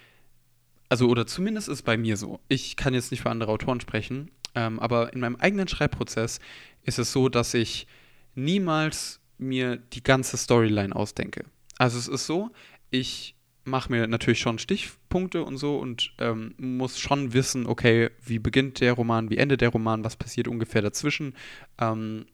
also 0.90 1.08
oder 1.08 1.26
zumindest 1.26 1.70
ist 1.70 1.84
bei 1.84 1.98
mir 1.98 2.18
so, 2.18 2.40
ich 2.48 2.76
kann 2.76 2.94
jetzt 2.94 3.12
nicht 3.12 3.22
für 3.22 3.30
andere 3.30 3.52
Autoren 3.52 3.82
sprechen, 3.82 4.32
ähm, 4.54 4.80
aber 4.80 5.14
in 5.14 5.20
meinem 5.20 5.38
eigenen 5.38 5.68
Schreibprozess 5.68 6.40
ist 6.84 7.00
es 7.00 7.12
so, 7.12 7.30
dass 7.30 7.54
ich 7.54 7.88
niemals 8.36 9.20
mir 9.38 9.78
die 9.78 10.04
ganze 10.04 10.38
Storyline 10.38 10.96
ausdenke. 10.96 11.46
Also 11.78 11.98
es 11.98 12.08
ist 12.08 12.26
so, 12.26 12.52
ich 12.92 13.36
mache 13.66 13.92
mir 13.92 14.08
natürlich 14.08 14.40
schon 14.40 14.60
Stichpunkte 14.60 15.44
und 15.44 15.58
so 15.58 15.78
und 15.78 16.14
ähm, 16.20 16.54
muss 16.58 17.00
schon 17.00 17.34
wissen, 17.34 17.66
okay, 17.66 18.12
wie 18.24 18.40
beginnt 18.40 18.80
der 18.80 18.94
Roman, 18.94 19.30
wie 19.30 19.38
endet 19.38 19.62
der 19.62 19.70
Roman, 19.70 20.04
was 20.04 20.16
passiert 20.16 20.48
ungefähr 20.48 20.82
dazwischen 20.82 21.34
ähm, 21.80 22.26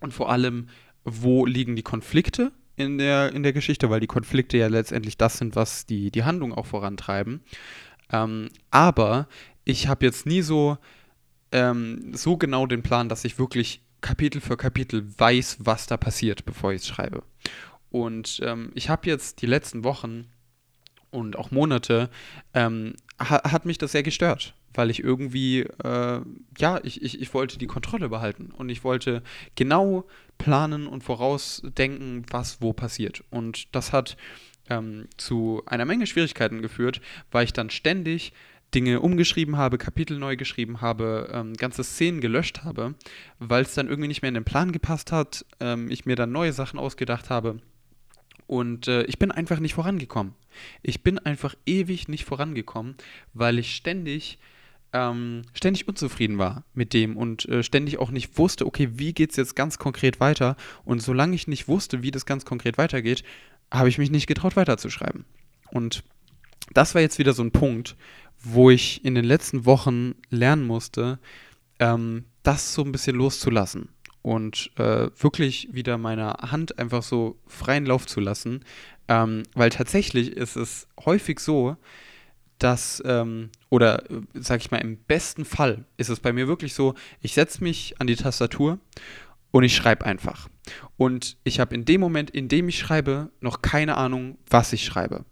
und 0.00 0.12
vor 0.12 0.30
allem, 0.30 0.68
wo 1.04 1.46
liegen 1.46 1.76
die 1.76 1.82
Konflikte 1.82 2.52
in 2.76 2.98
der, 2.98 3.32
in 3.32 3.42
der 3.42 3.52
Geschichte, 3.52 3.90
weil 3.90 4.00
die 4.00 4.06
Konflikte 4.06 4.56
ja 4.56 4.68
letztendlich 4.68 5.18
das 5.18 5.38
sind, 5.38 5.54
was 5.54 5.86
die, 5.86 6.10
die 6.10 6.24
Handlung 6.24 6.52
auch 6.54 6.66
vorantreiben. 6.66 7.40
Ähm, 8.10 8.48
aber 8.70 9.28
ich 9.64 9.86
habe 9.86 10.06
jetzt 10.06 10.26
nie 10.26 10.42
so, 10.42 10.78
ähm, 11.52 12.12
so 12.14 12.36
genau 12.36 12.66
den 12.66 12.82
Plan, 12.82 13.08
dass 13.08 13.24
ich 13.24 13.38
wirklich 13.38 13.82
Kapitel 14.00 14.40
für 14.40 14.56
Kapitel 14.56 15.06
weiß, 15.18 15.58
was 15.60 15.86
da 15.86 15.98
passiert, 15.98 16.46
bevor 16.46 16.72
ich 16.72 16.82
es 16.82 16.88
schreibe. 16.88 17.22
Und 17.90 18.40
ähm, 18.42 18.70
ich 18.74 18.88
habe 18.88 19.08
jetzt 19.08 19.42
die 19.42 19.46
letzten 19.46 19.84
Wochen 19.84 20.26
und 21.10 21.36
auch 21.36 21.50
Monate, 21.50 22.10
ähm, 22.54 22.94
ha 23.18 23.50
hat 23.50 23.66
mich 23.66 23.78
das 23.78 23.92
sehr 23.92 24.02
gestört, 24.02 24.54
weil 24.74 24.90
ich 24.90 25.02
irgendwie, 25.02 25.60
äh, 25.60 26.20
ja, 26.58 26.80
ich, 26.82 27.02
ich, 27.02 27.20
ich 27.20 27.34
wollte 27.34 27.58
die 27.58 27.66
Kontrolle 27.66 28.08
behalten 28.08 28.50
und 28.56 28.68
ich 28.68 28.84
wollte 28.84 29.22
genau 29.54 30.06
planen 30.38 30.86
und 30.86 31.04
vorausdenken, 31.04 32.24
was 32.30 32.62
wo 32.62 32.72
passiert. 32.72 33.22
Und 33.30 33.74
das 33.74 33.92
hat 33.92 34.16
ähm, 34.68 35.08
zu 35.16 35.62
einer 35.66 35.84
Menge 35.84 36.06
Schwierigkeiten 36.06 36.62
geführt, 36.62 37.00
weil 37.30 37.44
ich 37.44 37.52
dann 37.52 37.70
ständig 37.70 38.32
Dinge 38.74 39.00
umgeschrieben 39.00 39.56
habe, 39.56 39.78
Kapitel 39.78 40.18
neu 40.18 40.36
geschrieben 40.36 40.80
habe, 40.80 41.28
ähm, 41.32 41.54
ganze 41.54 41.82
Szenen 41.82 42.20
gelöscht 42.20 42.62
habe, 42.62 42.94
weil 43.40 43.62
es 43.62 43.74
dann 43.74 43.88
irgendwie 43.88 44.08
nicht 44.08 44.22
mehr 44.22 44.28
in 44.28 44.34
den 44.34 44.44
Plan 44.44 44.70
gepasst 44.70 45.10
hat, 45.10 45.44
ähm, 45.58 45.90
ich 45.90 46.06
mir 46.06 46.14
dann 46.14 46.30
neue 46.30 46.52
Sachen 46.52 46.78
ausgedacht 46.78 47.30
habe 47.30 47.60
und 48.50 48.88
äh, 48.88 49.04
ich 49.04 49.20
bin 49.20 49.30
einfach 49.30 49.60
nicht 49.60 49.74
vorangekommen. 49.74 50.34
Ich 50.82 51.04
bin 51.04 51.20
einfach 51.20 51.54
ewig 51.66 52.08
nicht 52.08 52.24
vorangekommen, 52.24 52.96
weil 53.32 53.60
ich 53.60 53.76
ständig, 53.76 54.40
ähm, 54.92 55.42
ständig 55.54 55.86
unzufrieden 55.86 56.36
war 56.38 56.64
mit 56.74 56.92
dem 56.92 57.16
und 57.16 57.48
äh, 57.48 57.62
ständig 57.62 57.98
auch 57.98 58.10
nicht 58.10 58.38
wusste, 58.38 58.66
okay, 58.66 58.88
wie 58.94 59.14
geht 59.14 59.30
es 59.30 59.36
jetzt 59.36 59.54
ganz 59.54 59.78
konkret 59.78 60.18
weiter? 60.18 60.56
Und 60.84 61.00
solange 61.00 61.36
ich 61.36 61.46
nicht 61.46 61.68
wusste, 61.68 62.02
wie 62.02 62.10
das 62.10 62.26
ganz 62.26 62.44
konkret 62.44 62.76
weitergeht, 62.76 63.22
habe 63.70 63.88
ich 63.88 63.98
mich 63.98 64.10
nicht 64.10 64.26
getraut, 64.26 64.56
weiterzuschreiben. 64.56 65.26
Und 65.70 66.02
das 66.74 66.96
war 66.96 67.02
jetzt 67.02 67.20
wieder 67.20 67.34
so 67.34 67.44
ein 67.44 67.52
Punkt, 67.52 67.94
wo 68.40 68.68
ich 68.68 69.04
in 69.04 69.14
den 69.14 69.26
letzten 69.26 69.64
Wochen 69.64 70.16
lernen 70.28 70.66
musste, 70.66 71.20
ähm, 71.78 72.24
das 72.42 72.74
so 72.74 72.82
ein 72.82 72.90
bisschen 72.90 73.14
loszulassen 73.14 73.90
und 74.22 74.70
äh, 74.76 75.08
wirklich 75.18 75.68
wieder 75.72 75.98
meiner 75.98 76.50
Hand 76.50 76.78
einfach 76.78 77.02
so 77.02 77.38
freien 77.46 77.86
Lauf 77.86 78.06
zu 78.06 78.20
lassen. 78.20 78.64
Ähm, 79.08 79.42
weil 79.54 79.70
tatsächlich 79.70 80.32
ist 80.32 80.56
es 80.56 80.86
häufig 81.04 81.40
so, 81.40 81.76
dass, 82.58 83.02
ähm, 83.06 83.50
oder 83.70 84.08
äh, 84.10 84.20
sag 84.34 84.60
ich 84.60 84.70
mal, 84.70 84.78
im 84.78 84.98
besten 84.98 85.44
Fall 85.44 85.84
ist 85.96 86.10
es 86.10 86.20
bei 86.20 86.32
mir 86.32 86.46
wirklich 86.46 86.74
so, 86.74 86.94
ich 87.20 87.34
setze 87.34 87.64
mich 87.64 88.00
an 88.00 88.06
die 88.06 88.16
Tastatur 88.16 88.78
und 89.50 89.64
ich 89.64 89.74
schreibe 89.74 90.04
einfach. 90.04 90.48
Und 90.96 91.36
ich 91.42 91.58
habe 91.58 91.74
in 91.74 91.84
dem 91.84 92.00
Moment, 92.00 92.30
in 92.30 92.48
dem 92.48 92.68
ich 92.68 92.78
schreibe, 92.78 93.30
noch 93.40 93.62
keine 93.62 93.96
Ahnung, 93.96 94.38
was 94.48 94.72
ich 94.72 94.84
schreibe. 94.84 95.24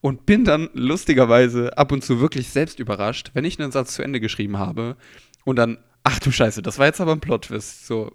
Und 0.00 0.26
bin 0.26 0.44
dann 0.44 0.68
lustigerweise 0.74 1.78
ab 1.78 1.92
und 1.92 2.04
zu 2.04 2.20
wirklich 2.20 2.50
selbst 2.50 2.78
überrascht, 2.78 3.30
wenn 3.32 3.44
ich 3.44 3.58
einen 3.58 3.72
Satz 3.72 3.94
zu 3.94 4.02
Ende 4.02 4.20
geschrieben 4.20 4.58
habe 4.58 4.96
und 5.44 5.56
dann 5.56 5.78
Ach 6.04 6.18
du 6.18 6.32
Scheiße, 6.32 6.62
das 6.62 6.78
war 6.78 6.86
jetzt 6.86 7.00
aber 7.00 7.12
ein 7.12 7.20
Plot-Twist. 7.20 7.86
So, 7.86 8.12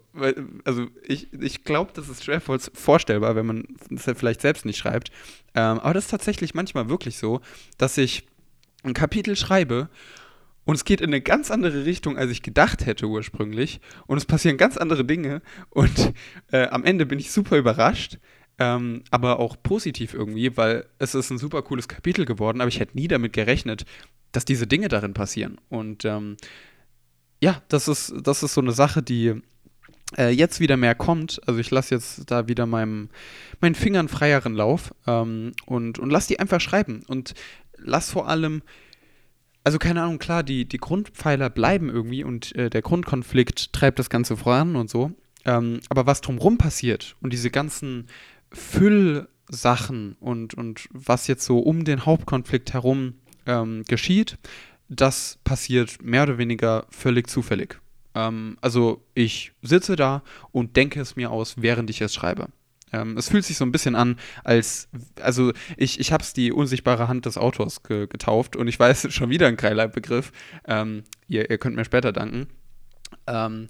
also 0.64 0.86
ich, 1.06 1.32
ich 1.32 1.64
glaube, 1.64 1.92
das 1.94 2.08
ist 2.08 2.24
schwer 2.24 2.40
vorstellbar, 2.40 3.34
wenn 3.34 3.46
man 3.46 3.64
es 3.94 4.04
vielleicht 4.14 4.42
selbst 4.42 4.66
nicht 4.66 4.76
schreibt. 4.76 5.10
Ähm, 5.54 5.80
aber 5.80 5.94
das 5.94 6.04
ist 6.04 6.10
tatsächlich 6.10 6.54
manchmal 6.54 6.90
wirklich 6.90 7.16
so, 7.16 7.40
dass 7.78 7.96
ich 7.96 8.26
ein 8.82 8.92
Kapitel 8.92 9.36
schreibe 9.36 9.88
und 10.68 10.74
es 10.74 10.84
geht 10.84 11.00
in 11.00 11.06
eine 11.06 11.22
ganz 11.22 11.50
andere 11.50 11.86
Richtung, 11.86 12.18
als 12.18 12.30
ich 12.30 12.42
gedacht 12.42 12.84
hätte 12.84 13.06
ursprünglich. 13.06 13.80
Und 14.06 14.18
es 14.18 14.26
passieren 14.26 14.58
ganz 14.58 14.76
andere 14.76 15.02
Dinge. 15.02 15.40
Und 15.70 16.12
äh, 16.52 16.66
am 16.68 16.84
Ende 16.84 17.06
bin 17.06 17.18
ich 17.18 17.32
super 17.32 17.56
überrascht. 17.56 18.18
Ähm, 18.58 19.02
aber 19.10 19.38
auch 19.38 19.56
positiv 19.62 20.12
irgendwie, 20.12 20.58
weil 20.58 20.84
es 20.98 21.14
ist 21.14 21.30
ein 21.30 21.38
super 21.38 21.62
cooles 21.62 21.88
Kapitel 21.88 22.26
geworden, 22.26 22.60
aber 22.60 22.68
ich 22.68 22.80
hätte 22.80 22.98
nie 22.98 23.08
damit 23.08 23.32
gerechnet, 23.32 23.86
dass 24.32 24.44
diese 24.44 24.66
Dinge 24.66 24.88
darin 24.88 25.14
passieren. 25.14 25.58
Und 25.70 26.04
ähm, 26.04 26.36
ja, 27.40 27.62
das 27.68 27.88
ist, 27.88 28.12
das 28.22 28.42
ist 28.42 28.54
so 28.54 28.60
eine 28.60 28.72
Sache, 28.72 29.02
die 29.02 29.40
äh, 30.16 30.30
jetzt 30.30 30.60
wieder 30.60 30.76
mehr 30.76 30.94
kommt. 30.94 31.40
Also 31.46 31.60
ich 31.60 31.70
lasse 31.70 31.94
jetzt 31.94 32.30
da 32.30 32.48
wieder 32.48 32.66
meinem, 32.66 33.10
meinen 33.60 33.74
Fingern 33.74 34.08
freieren 34.08 34.54
Lauf 34.54 34.94
ähm, 35.06 35.52
und, 35.66 35.98
und 35.98 36.10
lass 36.10 36.26
die 36.26 36.40
einfach 36.40 36.60
schreiben. 36.60 37.02
Und 37.06 37.34
lass 37.76 38.10
vor 38.10 38.28
allem, 38.28 38.62
also 39.64 39.78
keine 39.78 40.02
Ahnung, 40.02 40.18
klar, 40.18 40.42
die, 40.42 40.64
die 40.64 40.78
Grundpfeiler 40.78 41.50
bleiben 41.50 41.88
irgendwie 41.88 42.24
und 42.24 42.54
äh, 42.56 42.70
der 42.70 42.82
Grundkonflikt 42.82 43.72
treibt 43.72 43.98
das 43.98 44.10
Ganze 44.10 44.36
voran 44.36 44.76
und 44.76 44.90
so. 44.90 45.12
Ähm, 45.44 45.80
aber 45.88 46.06
was 46.06 46.20
drumherum 46.20 46.58
passiert 46.58 47.16
und 47.20 47.32
diese 47.32 47.50
ganzen 47.50 48.08
Füllsachen 48.50 50.16
und, 50.20 50.54
und 50.54 50.88
was 50.90 51.26
jetzt 51.26 51.44
so 51.44 51.60
um 51.60 51.84
den 51.84 52.06
Hauptkonflikt 52.06 52.72
herum 52.72 53.14
ähm, 53.46 53.84
geschieht, 53.84 54.38
das 54.88 55.38
passiert 55.44 56.02
mehr 56.02 56.24
oder 56.24 56.38
weniger 56.38 56.86
völlig 56.90 57.28
zufällig. 57.28 57.78
Ähm, 58.14 58.56
also 58.60 59.04
ich 59.14 59.52
sitze 59.62 59.96
da 59.96 60.22
und 60.50 60.76
denke 60.76 61.00
es 61.00 61.16
mir 61.16 61.30
aus, 61.30 61.56
während 61.58 61.90
ich 61.90 62.00
es 62.00 62.14
schreibe. 62.14 62.48
Ähm, 62.90 63.18
es 63.18 63.28
fühlt 63.28 63.44
sich 63.44 63.58
so 63.58 63.64
ein 63.64 63.72
bisschen 63.72 63.94
an, 63.94 64.16
als, 64.44 64.88
also 65.20 65.52
ich, 65.76 66.00
ich 66.00 66.10
habe 66.12 66.22
es 66.22 66.32
die 66.32 66.52
unsichtbare 66.52 67.06
Hand 67.06 67.26
des 67.26 67.36
Autors 67.36 67.82
ge 67.82 68.06
getauft 68.06 68.56
und 68.56 68.66
ich 68.66 68.78
weiß 68.78 69.08
schon 69.12 69.30
wieder 69.30 69.46
ein 69.46 69.56
geiler 69.56 69.88
Begriff. 69.88 70.32
Ähm, 70.66 71.04
ihr, 71.26 71.50
ihr 71.50 71.58
könnt 71.58 71.76
mir 71.76 71.84
später 71.84 72.12
danken. 72.12 72.48
Ähm, 73.26 73.68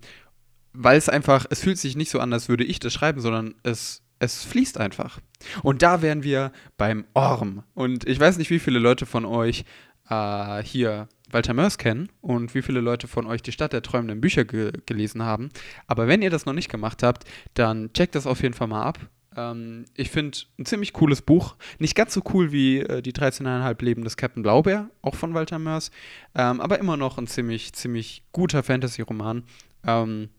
weil 0.72 0.98
es 0.98 1.08
einfach, 1.08 1.46
es 1.50 1.60
fühlt 1.60 1.78
sich 1.78 1.96
nicht 1.96 2.10
so 2.10 2.20
an, 2.20 2.32
als 2.32 2.48
würde 2.48 2.62
ich 2.62 2.78
das 2.78 2.92
schreiben, 2.92 3.20
sondern 3.20 3.54
es 3.64 4.02
es 4.18 4.44
fließt 4.44 4.78
einfach. 4.78 5.20
Und 5.62 5.82
da 5.82 6.02
wären 6.02 6.22
wir 6.22 6.52
beim 6.76 7.04
Orm. 7.14 7.62
Und 7.74 8.06
ich 8.06 8.18
weiß 8.18 8.38
nicht, 8.38 8.50
wie 8.50 8.58
viele 8.58 8.78
Leute 8.78 9.06
von 9.06 9.24
euch 9.24 9.64
äh, 10.08 10.62
hier 10.62 11.08
Walter 11.30 11.54
Mörs 11.54 11.78
kennen 11.78 12.08
und 12.20 12.54
wie 12.54 12.62
viele 12.62 12.80
Leute 12.80 13.08
von 13.08 13.26
euch 13.26 13.42
die 13.42 13.52
Stadt 13.52 13.72
der 13.72 13.82
träumenden 13.82 14.20
Bücher 14.20 14.44
ge 14.44 14.72
gelesen 14.86 15.22
haben. 15.22 15.50
Aber 15.86 16.08
wenn 16.08 16.22
ihr 16.22 16.30
das 16.30 16.46
noch 16.46 16.54
nicht 16.54 16.70
gemacht 16.70 17.02
habt, 17.02 17.24
dann 17.54 17.92
checkt 17.92 18.14
das 18.14 18.26
auf 18.26 18.42
jeden 18.42 18.54
Fall 18.54 18.68
mal 18.68 18.82
ab. 18.82 18.98
Ähm, 19.36 19.84
ich 19.94 20.10
finde 20.10 20.38
ein 20.58 20.66
ziemlich 20.66 20.92
cooles 20.92 21.22
Buch. 21.22 21.56
Nicht 21.78 21.94
ganz 21.94 22.14
so 22.14 22.22
cool 22.32 22.52
wie 22.52 22.80
äh, 22.80 23.02
die 23.02 23.12
13,5 23.12 23.84
Leben 23.84 24.04
des 24.04 24.16
Captain 24.16 24.42
Blaubeer, 24.42 24.90
auch 25.02 25.14
von 25.14 25.34
Walter 25.34 25.58
Mörs. 25.58 25.90
Ähm, 26.34 26.60
aber 26.60 26.78
immer 26.78 26.96
noch 26.96 27.18
ein 27.18 27.26
ziemlich, 27.26 27.72
ziemlich 27.74 28.22
guter 28.32 28.62
Fantasy-Roman. 28.62 29.44
Ähm, 29.86 30.30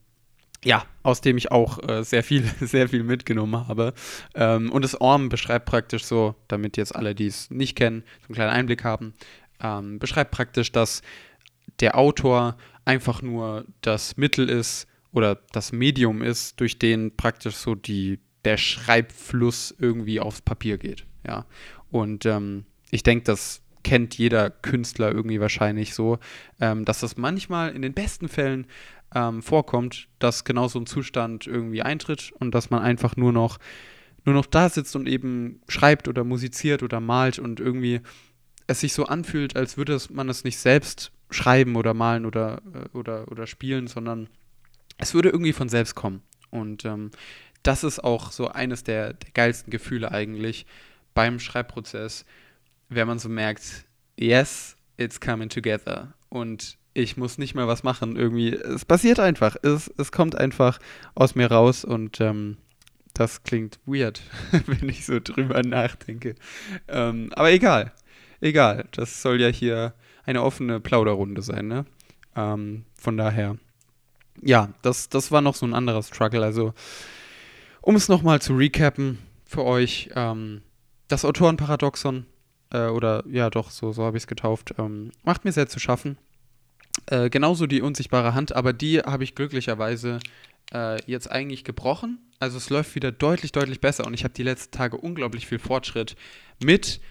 ja, 0.65 0.84
aus 1.03 1.21
dem 1.21 1.38
ich 1.38 1.51
auch 1.51 1.79
äh, 1.88 2.03
sehr 2.03 2.23
viel, 2.23 2.43
sehr 2.60 2.89
viel 2.89 3.03
mitgenommen 3.03 3.67
habe. 3.67 3.93
Ähm, 4.36 4.71
und 4.71 4.84
das 4.84 4.99
Orm 4.99 5.29
beschreibt 5.29 5.65
praktisch 5.65 6.03
so, 6.03 6.36
damit 6.47 6.75
jetzt 6.77 6.95
alle, 6.95 7.15
die 7.15 7.27
es 7.27 7.49
nicht 7.49 7.77
kennen, 7.77 8.03
so 8.21 8.27
einen 8.27 8.36
kleinen 8.36 8.51
Einblick 8.51 8.84
haben, 8.84 9.13
ähm, 9.62 10.00
beschreibt 10.00 10.32
praktisch, 10.32 10.72
dass 10.72 11.02
der 11.80 11.98
Autor 11.98 12.58
einfach 12.86 13.22
nur 13.22 13.65
das 13.82 14.17
Mittel 14.17 14.50
ist 14.50 14.88
oder 15.12 15.39
das 15.52 15.72
Medium 15.72 16.22
ist, 16.22 16.60
durch 16.60 16.80
den 16.80 17.15
praktisch 17.15 17.56
so 17.56 17.76
die, 17.76 18.19
der 18.45 18.58
Schreibfluss 18.58 19.74
irgendwie 19.78 20.19
aufs 20.19 20.41
Papier 20.41 20.78
geht. 20.78 21.06
Ja. 21.28 21.45
Und 21.91 22.26
ähm, 22.26 22.65
ich 22.91 23.04
denke, 23.04 23.26
das 23.26 23.62
kennt 23.84 24.17
jeder 24.17 24.50
Künstler 24.50 25.12
irgendwie 25.12 25.39
wahrscheinlich 25.39 25.93
so, 25.93 26.19
ähm, 26.60 26.86
dass 26.86 27.00
das 27.00 27.17
manchmal 27.17 27.76
in 27.76 27.82
den 27.82 27.93
besten 27.93 28.28
Fällen 28.28 28.67
ähm, 29.15 29.41
vorkommt, 29.41 30.08
dass 30.19 30.43
genau 30.43 30.67
so 30.67 30.80
ein 30.80 30.86
Zustand 30.86 31.48
irgendwie 31.48 31.82
eintritt 31.82 32.32
und 32.39 32.54
dass 32.54 32.69
man 32.69 32.82
einfach 32.82 33.15
nur 33.15 33.32
noch, 33.32 33.58
nur 34.26 34.36
noch 34.36 34.45
da 34.45 34.69
sitzt 34.69 34.95
und 34.95 35.08
eben 35.08 35.62
schreibt 35.67 36.08
oder 36.08 36.24
musiziert 36.24 36.84
oder 36.84 37.00
malt 37.00 37.39
und 37.39 37.60
irgendwie 37.60 38.02
es 38.69 38.82
sich 38.82 38.93
so 38.93 39.05
anfühlt, 39.05 39.55
als 39.55 39.77
würde 39.77 39.99
man 40.12 40.29
es 40.29 40.43
nicht 40.43 40.60
selbst 40.60 41.12
schreiben 41.32 41.75
oder 41.75 41.93
malen 41.93 42.25
oder, 42.25 42.62
äh, 42.73 42.97
oder, 42.97 43.27
oder 43.32 43.47
spielen, 43.47 43.88
sondern 43.88 44.29
es 44.97 45.13
würde 45.13 45.29
irgendwie 45.29 45.53
von 45.53 45.69
selbst 45.69 45.95
kommen. 45.95 46.21
Und 46.51 46.86
ähm, 46.86 47.12
das 47.63 47.84
ist 47.84 48.03
auch 48.03 48.32
so 48.32 48.47
eines 48.47 48.84
der, 48.84 49.13
der 49.13 49.32
geilsten 49.32 49.71
Gefühle 49.71 50.12
eigentlich 50.12 50.65
beim 51.15 51.39
Schreibprozess, 51.39 52.25
wenn 52.89 53.08
man 53.08 53.19
so 53.19 53.27
merkt, 53.27 53.86
yes, 54.17 54.75
it's 54.97 55.19
coming 55.19 55.49
together. 55.49 56.13
Und 56.29 56.77
ich 56.93 57.17
muss 57.17 57.38
nicht 57.38 57.55
mal 57.55 57.67
was 57.67 57.84
machen. 57.84 58.15
Irgendwie, 58.15 58.53
es 58.53 58.86
passiert 58.86 59.19
einfach. 59.19 59.55
Es, 59.63 59.91
es 59.97 60.12
kommt 60.12 60.36
einfach 60.36 60.79
aus 61.15 61.34
mir 61.34 61.47
raus 61.47 61.84
und 61.86 62.21
ähm, 62.21 62.58
das 63.13 63.43
klingt 63.43 63.79
weird, 63.86 64.21
wenn 64.67 64.89
ich 64.89 65.05
so 65.05 65.19
drüber 65.19 65.63
nachdenke. 65.63 66.36
Ähm, 66.88 67.32
aber 67.34 67.51
egal. 67.51 67.93
Egal. 68.41 68.86
Das 68.91 69.21
soll 69.21 69.41
ja 69.41 69.47
hier 69.47 69.93
eine 70.25 70.43
offene 70.43 70.80
Plauderrunde 70.80 71.41
sein, 71.41 71.67
ne? 71.67 71.86
Ähm, 72.36 72.86
von 72.95 73.17
daher. 73.17 73.58
Ja, 74.41 74.69
das, 74.82 75.10
das 75.10 75.32
war 75.32 75.41
noch 75.41 75.56
so 75.56 75.65
ein 75.65 75.73
anderer 75.73 76.04
Struggle. 76.04 76.43
Also, 76.43 76.73
um 77.82 77.95
es 77.95 78.08
nochmal 78.08 78.41
zu 78.41 78.56
recappen 78.56 79.17
für 79.45 79.65
euch, 79.65 80.10
ähm, 80.15 80.62
das 81.08 81.25
Autorenparadoxon, 81.25 82.25
äh, 82.71 82.88
oder 82.88 83.23
ja 83.30 83.49
doch, 83.49 83.71
so, 83.71 83.91
so 83.91 84.04
habe 84.04 84.17
ich 84.17 84.23
es 84.23 84.28
getauft, 84.28 84.75
ähm, 84.78 85.12
macht 85.23 85.45
mir 85.45 85.52
sehr 85.52 85.67
zu 85.67 85.80
schaffen. 85.80 86.17
Äh, 87.08 87.30
genauso 87.30 87.65
die 87.65 87.82
unsichtbare 87.82 88.34
Hand, 88.34 88.56
aber 88.56 88.73
die 88.73 88.99
habe 88.99 89.23
ich 89.23 89.36
glücklicherweise 89.36 90.19
äh, 90.73 91.02
jetzt 91.06 91.32
eigentlich 91.32 91.63
gebrochen. 91.63 92.19
Also 92.39 92.58
es 92.58 92.69
läuft 92.69 92.95
wieder 92.95 93.12
deutlich, 93.12 93.52
deutlich 93.52 93.82
besser 93.82 94.06
und 94.06 94.13
ich 94.13 94.23
habe 94.23 94.34
die 94.34 94.43
letzten 94.43 94.71
Tage 94.71 94.97
unglaublich 94.97 95.47
viel 95.47 95.60
Fortschritt 95.60 96.15
mit, 96.63 97.02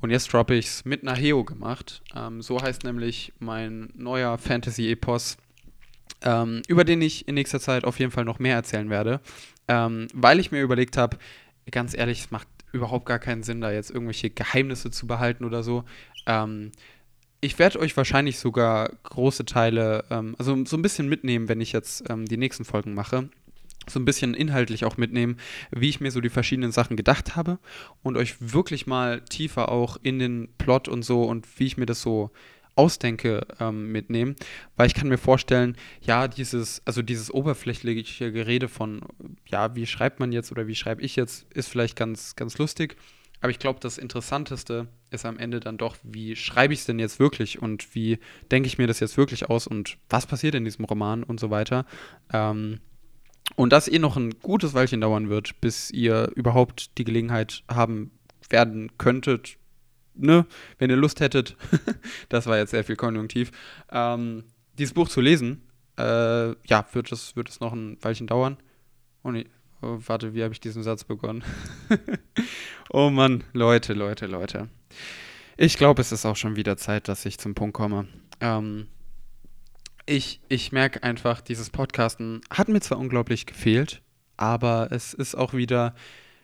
und 0.00 0.10
jetzt 0.10 0.32
droppe 0.32 0.54
ich 0.54 0.66
es, 0.66 0.84
mit 0.84 1.02
Naheo 1.02 1.44
gemacht. 1.44 2.02
Ähm, 2.14 2.42
so 2.42 2.60
heißt 2.60 2.84
nämlich 2.84 3.32
mein 3.38 3.90
neuer 3.94 4.38
Fantasy-Epos, 4.38 5.36
ähm, 6.22 6.62
über 6.68 6.84
den 6.84 7.02
ich 7.02 7.26
in 7.28 7.34
nächster 7.34 7.60
Zeit 7.60 7.84
auf 7.84 7.98
jeden 7.98 8.12
Fall 8.12 8.24
noch 8.24 8.38
mehr 8.38 8.54
erzählen 8.54 8.90
werde, 8.90 9.20
ähm, 9.68 10.06
weil 10.14 10.40
ich 10.40 10.52
mir 10.52 10.62
überlegt 10.62 10.96
habe, 10.96 11.18
ganz 11.70 11.96
ehrlich, 11.96 12.20
es 12.20 12.30
macht 12.30 12.48
überhaupt 12.72 13.06
gar 13.06 13.18
keinen 13.18 13.42
Sinn, 13.42 13.60
da 13.60 13.72
jetzt 13.72 13.90
irgendwelche 13.90 14.30
Geheimnisse 14.30 14.90
zu 14.90 15.06
behalten 15.06 15.44
oder 15.44 15.62
so. 15.62 15.84
Ähm, 16.26 16.72
ich 17.40 17.58
werde 17.58 17.80
euch 17.80 17.96
wahrscheinlich 17.96 18.38
sogar 18.38 18.90
große 19.02 19.44
Teile, 19.44 20.04
ähm, 20.10 20.34
also 20.38 20.64
so 20.64 20.76
ein 20.76 20.82
bisschen 20.82 21.08
mitnehmen, 21.08 21.48
wenn 21.48 21.60
ich 21.60 21.72
jetzt 21.72 22.08
ähm, 22.10 22.26
die 22.26 22.36
nächsten 22.36 22.64
Folgen 22.64 22.94
mache. 22.94 23.28
So 23.88 24.00
ein 24.00 24.04
bisschen 24.04 24.34
inhaltlich 24.34 24.84
auch 24.84 24.96
mitnehmen, 24.96 25.36
wie 25.70 25.88
ich 25.88 26.00
mir 26.00 26.10
so 26.10 26.20
die 26.20 26.28
verschiedenen 26.28 26.72
Sachen 26.72 26.96
gedacht 26.96 27.36
habe 27.36 27.58
und 28.02 28.16
euch 28.16 28.36
wirklich 28.40 28.86
mal 28.86 29.20
tiefer 29.22 29.70
auch 29.70 29.96
in 30.02 30.18
den 30.18 30.48
Plot 30.58 30.88
und 30.88 31.04
so 31.04 31.24
und 31.24 31.46
wie 31.58 31.66
ich 31.66 31.76
mir 31.76 31.86
das 31.86 32.02
so 32.02 32.30
ausdenke, 32.76 33.46
ähm, 33.58 33.90
mitnehmen. 33.90 34.36
Weil 34.76 34.86
ich 34.86 34.94
kann 34.94 35.08
mir 35.08 35.18
vorstellen, 35.18 35.76
ja, 36.02 36.28
dieses, 36.28 36.82
also 36.84 37.02
dieses 37.02 37.32
oberflächliche 37.32 38.30
Gerede 38.32 38.68
von, 38.68 39.00
ja, 39.46 39.74
wie 39.74 39.86
schreibt 39.86 40.20
man 40.20 40.30
jetzt 40.30 40.52
oder 40.52 40.66
wie 40.66 40.74
schreibe 40.74 41.02
ich 41.02 41.16
jetzt, 41.16 41.50
ist 41.52 41.68
vielleicht 41.68 41.96
ganz, 41.96 42.36
ganz 42.36 42.58
lustig. 42.58 42.96
Aber 43.40 43.50
ich 43.50 43.58
glaube, 43.58 43.80
das 43.80 43.98
Interessanteste 43.98 44.88
ist 45.10 45.26
am 45.26 45.38
Ende 45.38 45.60
dann 45.60 45.78
doch, 45.78 45.96
wie 46.02 46.36
schreibe 46.36 46.74
ich 46.74 46.80
es 46.80 46.86
denn 46.86 46.98
jetzt 46.98 47.18
wirklich 47.18 47.60
und 47.60 47.94
wie 47.94 48.18
denke 48.50 48.66
ich 48.66 48.78
mir 48.78 48.86
das 48.86 49.00
jetzt 49.00 49.16
wirklich 49.16 49.48
aus 49.48 49.66
und 49.66 49.98
was 50.08 50.26
passiert 50.26 50.54
in 50.54 50.64
diesem 50.64 50.84
Roman 50.84 51.22
und 51.22 51.38
so 51.40 51.50
weiter. 51.50 51.86
Ähm, 52.32 52.80
und 53.54 53.72
das 53.72 53.88
eh 53.88 53.98
noch 53.98 54.16
ein 54.16 54.38
gutes 54.40 54.74
Weilchen 54.74 55.00
dauern 55.00 55.28
wird, 55.28 55.60
bis 55.60 55.90
ihr 55.90 56.30
überhaupt 56.34 56.98
die 56.98 57.04
Gelegenheit 57.04 57.62
haben 57.68 58.10
werden 58.48 58.90
könntet, 58.98 59.56
ne, 60.14 60.46
wenn 60.78 60.90
ihr 60.90 60.96
Lust 60.96 61.20
hättet, 61.20 61.56
das 62.28 62.46
war 62.46 62.58
jetzt 62.58 62.70
sehr 62.70 62.84
viel 62.84 62.96
konjunktiv, 62.96 63.52
ähm, 63.90 64.44
dieses 64.78 64.94
Buch 64.94 65.08
zu 65.08 65.20
lesen. 65.20 65.62
Äh, 65.98 66.50
ja, 66.66 66.86
wird 66.92 67.10
es, 67.12 67.36
wird 67.36 67.48
es 67.48 67.60
noch 67.60 67.72
ein 67.72 67.96
Weilchen 68.02 68.26
dauern. 68.26 68.58
Und 69.22 69.36
ich, 69.36 69.46
Oh, 69.82 69.98
warte, 70.06 70.34
wie 70.34 70.42
habe 70.42 70.54
ich 70.54 70.60
diesen 70.60 70.82
Satz 70.82 71.04
begonnen? 71.04 71.44
oh 72.90 73.10
Mann, 73.10 73.44
Leute, 73.52 73.92
Leute, 73.92 74.26
Leute. 74.26 74.68
Ich 75.58 75.76
glaube, 75.76 76.00
es 76.00 76.12
ist 76.12 76.24
auch 76.24 76.36
schon 76.36 76.56
wieder 76.56 76.76
Zeit, 76.76 77.08
dass 77.08 77.26
ich 77.26 77.38
zum 77.38 77.54
Punkt 77.54 77.74
komme. 77.74 78.08
Ähm, 78.40 78.86
ich 80.06 80.40
ich 80.48 80.72
merke 80.72 81.02
einfach, 81.02 81.40
dieses 81.40 81.70
Podcasten 81.70 82.40
hat 82.50 82.68
mir 82.68 82.80
zwar 82.80 82.98
unglaublich 82.98 83.46
gefehlt, 83.46 84.02
aber 84.36 84.88
es 84.90 85.14
ist 85.14 85.34
auch 85.34 85.52
wieder, 85.52 85.94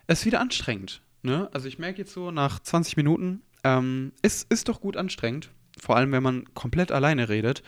es 0.07 0.21
ist 0.21 0.27
wieder 0.27 0.41
anstrengend. 0.41 1.03
Ne? 1.23 1.49
Also 1.53 1.69
ich 1.69 1.79
merke 1.79 1.99
jetzt 1.99 2.13
so 2.13 2.31
nach 2.31 2.59
20 2.59 2.97
Minuten, 2.97 3.43
ähm, 3.65 4.13
es 4.23 4.43
ist 4.43 4.69
doch 4.69 4.81
gut 4.81 4.97
anstrengend, 4.97 5.51
vor 5.81 5.97
allem 5.97 6.13
wenn 6.13 6.23
man 6.23 6.53
komplett 6.55 6.91
alleine 6.91 7.29
redet. 7.29 7.63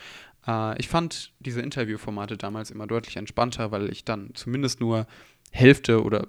Äh, 0.45 0.77
ich 0.79 0.89
fand 0.89 1.33
diese 1.39 1.61
Interviewformate 1.61 2.37
damals 2.37 2.71
immer 2.71 2.87
deutlich 2.87 3.15
entspannter, 3.15 3.71
weil 3.71 3.89
ich 3.89 4.03
dann 4.03 4.31
zumindest 4.33 4.81
nur 4.81 5.07
Hälfte 5.51 6.03
oder 6.03 6.27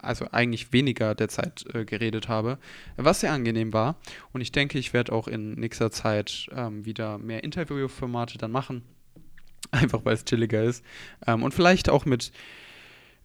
also 0.00 0.26
eigentlich 0.30 0.72
weniger 0.72 1.14
der 1.14 1.28
Zeit 1.28 1.64
äh, 1.74 1.84
geredet 1.84 2.28
habe, 2.28 2.58
was 2.96 3.20
sehr 3.20 3.32
angenehm 3.32 3.72
war. 3.72 3.96
Und 4.32 4.40
ich 4.40 4.52
denke, 4.52 4.78
ich 4.78 4.92
werde 4.92 5.12
auch 5.12 5.28
in 5.28 5.54
nächster 5.54 5.90
Zeit 5.90 6.48
ähm, 6.52 6.84
wieder 6.84 7.18
mehr 7.18 7.44
Interviewformate 7.44 8.38
dann 8.38 8.52
machen. 8.52 8.82
Einfach 9.70 10.04
weil 10.04 10.14
es 10.14 10.24
chilliger 10.24 10.62
ist. 10.62 10.84
Ähm, 11.26 11.42
und 11.42 11.54
vielleicht 11.54 11.88
auch 11.88 12.04
mit 12.04 12.32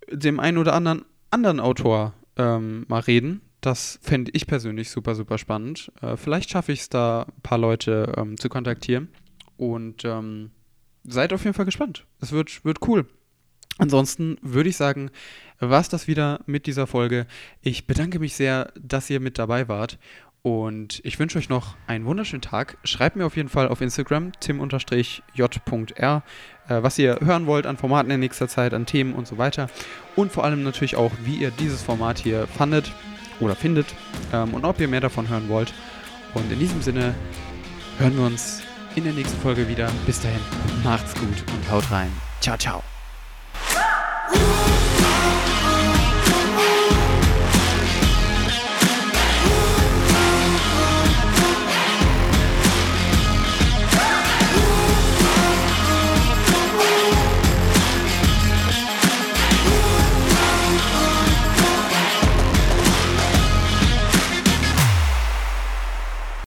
dem 0.10 0.40
einen 0.40 0.58
oder 0.58 0.74
anderen 0.74 1.06
anderen 1.32 1.60
Autor 1.60 2.14
ähm, 2.38 2.86
mal 2.88 3.00
reden. 3.00 3.42
Das 3.62 4.00
fände 4.02 4.32
ich 4.34 4.48
persönlich 4.48 4.90
super, 4.90 5.16
super 5.16 5.38
spannend. 5.38 5.92
Äh, 6.02 6.18
vielleicht 6.18 6.50
schaffe 6.50 6.72
ich 6.72 6.82
es 6.82 6.90
da, 6.90 7.24
ein 7.24 7.42
paar 7.42 7.58
Leute 7.58 8.14
ähm, 8.18 8.38
zu 8.38 8.50
kontaktieren. 8.50 9.10
Und 9.58 10.04
ähm, 10.06 10.52
seid 11.04 11.34
auf 11.34 11.44
jeden 11.44 11.54
Fall 11.54 11.66
gespannt. 11.66 12.06
Es 12.20 12.32
wird, 12.32 12.66
wird 12.66 12.80
cool. 12.88 13.08
Ansonsten 13.82 14.38
würde 14.44 14.70
ich 14.70 14.78
sagen, 14.78 15.10
war 15.60 15.82
es 15.82 15.90
das 15.90 16.08
wieder 16.08 16.42
mit 16.46 16.68
dieser 16.68 16.86
Folge. 16.86 17.26
Ich 17.62 17.88
bedanke 17.88 18.20
mich 18.20 18.36
sehr, 18.36 18.72
dass 18.80 19.10
ihr 19.10 19.20
mit 19.20 19.40
dabei 19.40 19.68
wart. 19.68 19.98
Und 20.44 21.02
ich 21.04 21.18
wünsche 21.18 21.40
euch 21.40 21.50
noch 21.50 21.76
einen 21.88 22.06
wunderschönen 22.06 22.44
Tag. 22.44 22.78
Schreibt 22.84 23.16
mir 23.16 23.26
auf 23.26 23.36
jeden 23.36 23.50
Fall 23.50 23.68
auf 23.68 23.82
Instagram 23.82 24.34
tim-j.r, 24.40 26.24
äh, 26.68 26.84
was 26.84 27.00
ihr 27.00 27.20
hören 27.22 27.48
wollt 27.48 27.66
an 27.66 27.78
Formaten 27.78 28.12
in 28.12 28.20
nächster 28.20 28.48
Zeit, 28.48 28.76
an 28.76 28.86
Themen 28.86 29.14
und 29.14 29.28
so 29.28 29.40
weiter. 29.40 29.68
Und 30.16 30.32
vor 30.32 30.44
allem 30.44 30.62
natürlich 30.62 30.96
auch, 30.96 31.12
wie 31.24 31.38
ihr 31.38 31.50
dieses 31.50 31.82
Format 31.82 32.20
hier 32.20 32.46
fandet 32.46 32.92
oder 33.40 33.56
findet 33.56 33.96
ähm, 34.32 34.54
und 34.54 34.64
ob 34.64 34.80
ihr 34.80 34.88
mehr 34.88 35.02
davon 35.02 35.28
hören 35.28 35.50
wollt. 35.50 35.74
Und 36.36 36.52
in 36.52 36.60
diesem 36.60 36.84
Sinne 36.84 37.16
hören 37.98 38.16
wir 38.16 38.26
uns 38.26 38.62
in 38.96 39.06
der 39.06 39.14
nächsten 39.14 39.40
Folge 39.42 39.68
wieder. 39.68 39.92
Bis 40.06 40.22
dahin, 40.22 40.42
macht's 40.84 41.16
gut 41.16 41.44
und 41.52 41.72
haut 41.72 41.90
rein. 41.92 42.12
Ciao, 42.42 42.58
ciao. 42.58 42.91
Ooh. 44.34 44.88